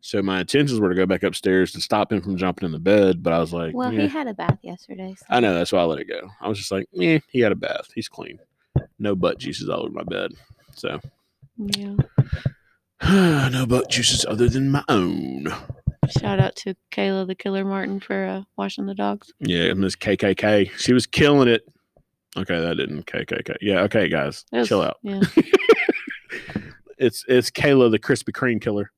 So 0.00 0.22
my 0.22 0.40
intentions 0.40 0.78
were 0.78 0.88
to 0.88 0.94
go 0.94 1.06
back 1.06 1.24
upstairs 1.24 1.72
to 1.72 1.80
stop 1.80 2.12
him 2.12 2.22
from 2.22 2.36
jumping 2.36 2.66
in 2.66 2.72
the 2.72 2.78
bed, 2.78 3.22
but 3.22 3.32
I 3.32 3.40
was 3.40 3.52
like, 3.52 3.74
Well, 3.74 3.92
"Yeah." 3.92 4.02
he 4.02 4.08
had 4.08 4.28
a 4.28 4.34
bath 4.34 4.58
yesterday. 4.62 5.14
So. 5.18 5.26
I 5.28 5.40
know 5.40 5.52
that's 5.52 5.72
why 5.72 5.80
I 5.80 5.84
let 5.84 5.98
it 5.98 6.08
go. 6.08 6.30
I 6.40 6.48
was 6.48 6.56
just 6.56 6.70
like, 6.70 6.86
eh, 7.00 7.18
he 7.30 7.40
had 7.40 7.52
a 7.52 7.56
bath. 7.56 7.88
He's 7.94 8.08
clean. 8.08 8.38
No 9.00 9.16
butt 9.16 9.38
juices 9.38 9.68
all 9.68 9.80
over 9.80 9.90
my 9.90 10.04
bed. 10.04 10.32
So 10.76 11.00
Yeah. 11.56 11.96
no 13.52 13.66
butt 13.66 13.88
juices 13.90 14.24
other 14.28 14.48
than 14.48 14.70
my 14.70 14.84
own. 14.88 15.46
Shout 16.20 16.40
out 16.40 16.56
to 16.56 16.74
Kayla 16.90 17.26
the 17.26 17.34
Killer 17.34 17.64
Martin 17.64 18.00
for 18.00 18.24
uh, 18.24 18.42
washing 18.56 18.86
the 18.86 18.94
dogs. 18.94 19.32
Yeah, 19.40 19.72
Miss 19.74 19.94
KKK. 19.96 20.70
She 20.78 20.92
was 20.92 21.06
killing 21.06 21.48
it. 21.48 21.62
Okay, 22.36 22.60
that 22.60 22.76
didn't 22.76 23.04
KKK. 23.06 23.56
Yeah, 23.60 23.80
okay, 23.82 24.08
guys, 24.08 24.44
was- 24.52 24.68
chill 24.68 24.82
out. 24.82 24.96
Yeah. 25.02 25.20
It's 27.00 27.24
it's 27.28 27.48
Kayla 27.48 27.92
the 27.92 27.98
Krispy 28.00 28.32
Kreme 28.32 28.60
killer. 28.60 28.90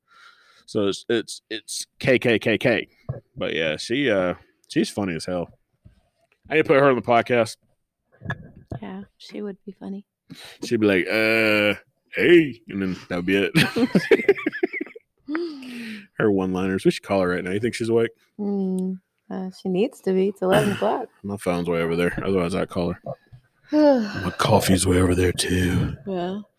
So 0.65 0.87
it's 0.87 1.05
it's 1.07 1.41
it's 1.51 1.85
KKKK. 1.99 2.87
But 3.37 3.53
yeah, 3.53 3.77
she 3.77 4.09
uh 4.09 4.33
she's 4.69 4.89
funny 4.89 5.13
as 5.13 5.25
hell. 5.25 5.49
I 6.49 6.55
need 6.55 6.63
to 6.63 6.67
put 6.67 6.79
her 6.79 6.89
on 6.89 6.95
the 6.95 7.03
podcast. 7.03 7.57
Yeah. 8.81 9.03
She 9.19 9.43
would 9.43 9.57
be 9.67 9.73
funny. 9.79 10.07
She'd 10.65 10.79
be 10.79 10.87
like, 10.87 11.05
uh, 11.07 11.79
hey, 12.15 12.61
and 12.67 12.81
then 12.81 12.97
that 13.09 13.17
would 13.17 13.25
be 13.25 13.37
it. 13.37 14.37
her 16.17 16.31
one 16.31 16.53
liners. 16.53 16.85
We 16.85 16.91
should 16.91 17.03
call 17.03 17.21
her 17.21 17.29
right 17.29 17.43
now. 17.43 17.51
You 17.51 17.59
think 17.59 17.75
she's 17.75 17.89
awake? 17.89 18.11
Mm, 18.39 18.99
uh, 19.29 19.49
she 19.61 19.69
needs 19.69 20.01
to 20.01 20.13
be. 20.13 20.29
It's 20.29 20.41
11 20.41 20.73
o'clock. 20.73 21.09
My 21.23 21.37
phone's 21.37 21.69
way 21.69 21.81
over 21.81 21.95
there. 21.95 22.17
Otherwise, 22.23 22.55
I'd 22.55 22.69
call 22.69 22.93
her. 22.93 23.01
My 24.23 24.33
coffee's 24.37 24.85
way 24.85 24.97
over 24.97 25.15
there 25.15 25.31
too. 25.31 25.95
well, 26.05 26.49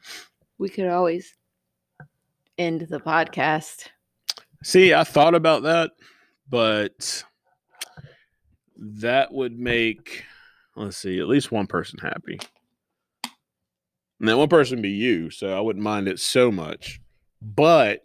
we 0.59 0.69
could 0.69 0.88
always 0.88 1.35
end 2.59 2.83
the 2.83 3.01
podcast. 3.01 3.88
See, 4.65 4.95
I 4.95 5.05
thought 5.05 5.35
about 5.35 5.65
that, 5.65 5.91
but 6.49 7.25
that 8.77 9.33
would 9.33 9.59
make 9.59 10.25
let's 10.77 10.97
see, 10.97 11.19
at 11.21 11.29
least 11.29 11.53
one 11.53 11.67
person 11.67 11.99
happy. 11.99 12.38
And 14.23 14.29
that 14.29 14.39
one 14.39 14.49
person 14.49 14.81
be 14.81 14.91
you, 14.91 15.31
so 15.31 15.49
I 15.49 15.61
wouldn't 15.61 15.83
mind 15.83 16.07
it 16.07 16.21
so 16.21 16.53
much. 16.53 17.01
But 17.43 18.03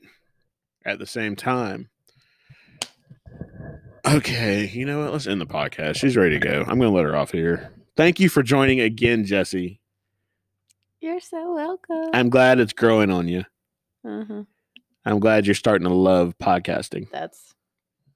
at 0.84 0.98
the 0.98 1.06
same 1.06 1.36
time, 1.36 1.90
okay, 4.04 4.66
you 4.66 4.84
know 4.84 5.02
what? 5.04 5.14
Let's 5.14 5.28
end 5.28 5.40
the 5.40 5.46
podcast. 5.46 5.98
She's 5.98 6.18
ready 6.18 6.40
to 6.40 6.48
go. 6.48 6.62
I'm 6.68 6.80
gonna 6.80 6.90
let 6.90 7.06
her 7.06 7.16
off 7.16 7.32
here. 7.32 7.72
Thank 7.96 8.20
you 8.20 8.30
for 8.30 8.42
joining 8.42 8.80
again, 8.80 9.26
Jesse. 9.26 9.80
You're 11.02 11.20
so 11.20 11.54
welcome. 11.54 12.10
I'm 12.14 12.32
glad 12.32 12.60
it's 12.60 12.74
growing 12.74 13.12
on 13.12 13.28
you. 13.28 13.44
uh-huh. 14.04 14.42
I'm 15.06 15.20
glad 15.20 15.46
you're 15.46 15.54
starting 15.54 15.88
to 15.88 15.94
love 15.94 16.34
podcasting. 16.42 17.12
That's 17.12 17.54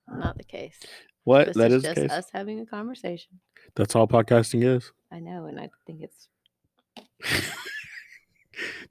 not 0.08 0.40
the 0.40 0.44
case. 0.44 0.80
What? 1.24 1.50
This 1.50 1.58
that 1.58 1.72
is 1.72 1.86
is 1.86 1.96
just 1.96 2.12
us 2.12 2.30
having 2.34 2.62
a 2.62 2.66
conversation. 2.66 3.42
That's 3.76 3.96
all 3.96 4.08
podcasting 4.08 4.64
is. 4.66 4.92
I 5.12 5.20
know, 5.20 5.46
and 5.46 5.60
I 5.60 5.70
think 5.86 6.02
it's 6.02 6.30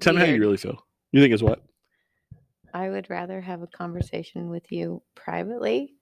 Tell 0.00 0.14
me 0.14 0.20
how 0.20 0.26
you 0.26 0.40
really 0.40 0.56
feel. 0.56 0.84
You 1.12 1.20
think 1.20 1.34
it's 1.34 1.42
what? 1.42 1.62
I 2.72 2.88
would 2.88 3.10
rather 3.10 3.40
have 3.40 3.62
a 3.62 3.66
conversation 3.66 4.48
with 4.48 4.70
you 4.70 5.02
privately 5.14 5.94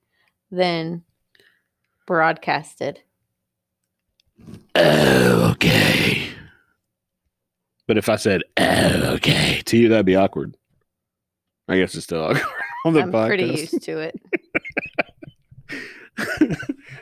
than 0.51 1.03
broadcasted. 2.05 3.01
Oh, 4.75 5.51
okay. 5.51 6.29
But 7.87 7.97
if 7.97 8.07
I 8.07 8.17
said, 8.17 8.43
oh, 8.57 9.13
okay, 9.15 9.61
to 9.65 9.77
you, 9.77 9.89
that'd 9.89 10.05
be 10.05 10.15
awkward. 10.15 10.55
I 11.67 11.77
guess 11.77 11.95
it's 11.95 12.03
still 12.03 12.23
awkward 12.25 12.43
on 12.85 12.93
the 12.93 13.01
I'm 13.01 13.11
podcast. 13.11 13.27
pretty 13.27 13.45
used 13.45 13.81
to 13.83 13.97
it. 13.99 14.21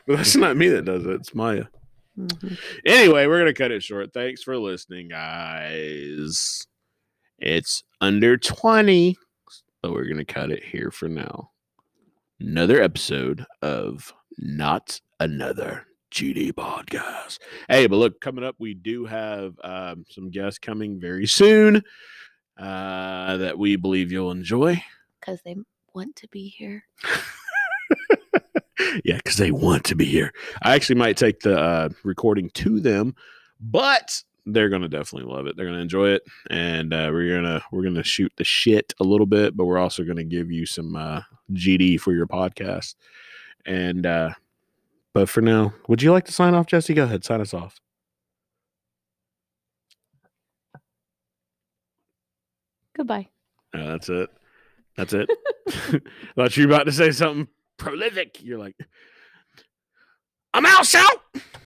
but 0.06 0.18
that's 0.18 0.36
not 0.36 0.58
me 0.58 0.70
that 0.70 0.86
does 0.86 1.06
it. 1.06 1.12
It's 1.12 1.36
Maya. 1.36 1.66
Mhm. 2.18 2.58
Anyway, 2.86 3.28
we're 3.28 3.40
going 3.40 3.54
to 3.54 3.58
cut 3.58 3.72
it 3.72 3.84
short. 3.84 4.12
Thanks 4.14 4.42
for 4.42 4.58
listening, 4.58 5.08
guys. 5.10 6.66
It's 7.38 7.84
under 8.02 8.38
20, 8.38 9.16
but 9.82 9.92
we're 9.92 10.06
going 10.06 10.18
to 10.18 10.26
cut 10.26 10.52
it 10.52 10.64
here 10.64 10.90
for 10.90 11.08
now. 11.08 11.52
Another 12.40 12.82
episode 12.82 13.46
of 13.62 14.12
Not 14.38 15.00
Another 15.20 15.86
GD 16.12 16.54
Podcast. 16.54 17.38
Hey, 17.70 17.86
but 17.86 17.98
look, 17.98 18.20
coming 18.20 18.44
up, 18.44 18.56
we 18.58 18.74
do 18.74 19.06
have 19.06 19.54
um, 19.64 20.06
some 20.10 20.32
guests 20.32 20.58
coming 20.58 21.00
very 21.00 21.28
soon 21.28 21.84
uh, 22.58 23.38
that 23.38 23.58
we 23.60 23.76
believe 23.76 24.12
you'll 24.12 24.32
enjoy. 24.32 24.82
Because 25.20 25.40
they 25.44 25.56
want 25.94 26.16
to 26.16 26.28
be 26.30 26.48
here. 26.48 26.84
yeah, 29.04 29.18
because 29.18 29.38
they 29.38 29.52
want 29.52 29.84
to 29.86 29.96
be 29.96 30.06
here. 30.06 30.34
I 30.62 30.76
actually 30.76 30.96
might 30.96 31.18
take 31.18 31.40
the 31.42 31.58
uh, 31.58 31.90
recording 32.04 32.50
to 32.52 32.80
them, 32.80 33.16
but 33.60 34.24
they're 34.46 34.70
gonna 34.70 34.88
definitely 34.88 35.32
love 35.32 35.48
it. 35.48 35.58
They're 35.58 35.66
gonna 35.66 35.80
enjoy 35.80 36.10
it, 36.10 36.24
and 36.50 36.94
uh, 36.94 37.10
we're 37.12 37.36
gonna 37.36 37.62
we're 37.72 37.84
gonna 37.84 38.04
shoot 38.04 38.32
the 38.38 38.44
shit 38.44 38.94
a 39.00 39.04
little 39.04 39.26
bit, 39.26 39.58
but 39.58 39.66
we're 39.66 39.78
also 39.78 40.04
gonna 40.04 40.24
give 40.24 40.52
you 40.52 40.66
some 40.66 40.96
uh, 40.96 41.22
GD 41.52 42.00
for 42.00 42.14
your 42.14 42.28
podcast. 42.28 42.96
And 43.66 44.06
uh, 44.06 44.32
but 45.14 45.30
for 45.30 45.42
now, 45.42 45.74
would 45.88 46.02
you 46.02 46.12
like 46.12 46.26
to 46.26 46.32
sign 46.32 46.54
off, 46.54 46.68
Jesse? 46.68 46.94
Go 46.94 47.04
ahead, 47.04 47.26
sign 47.26 47.42
us 47.42 47.54
off. 47.54 47.80
Goodbye. 52.96 53.30
Uh, 53.74 53.92
that's 53.92 54.10
it. 54.10 54.30
That's 54.96 55.14
it. 55.14 55.30
Thought 56.36 56.58
you 56.58 56.68
were 56.68 56.74
about 56.74 56.86
to 56.86 56.92
say 56.92 57.12
something 57.12 57.48
prolific. 57.78 58.42
You're 58.42 58.60
like, 58.60 58.76
I'm 60.54 60.66
out, 60.66 60.86
shout. 60.86 61.22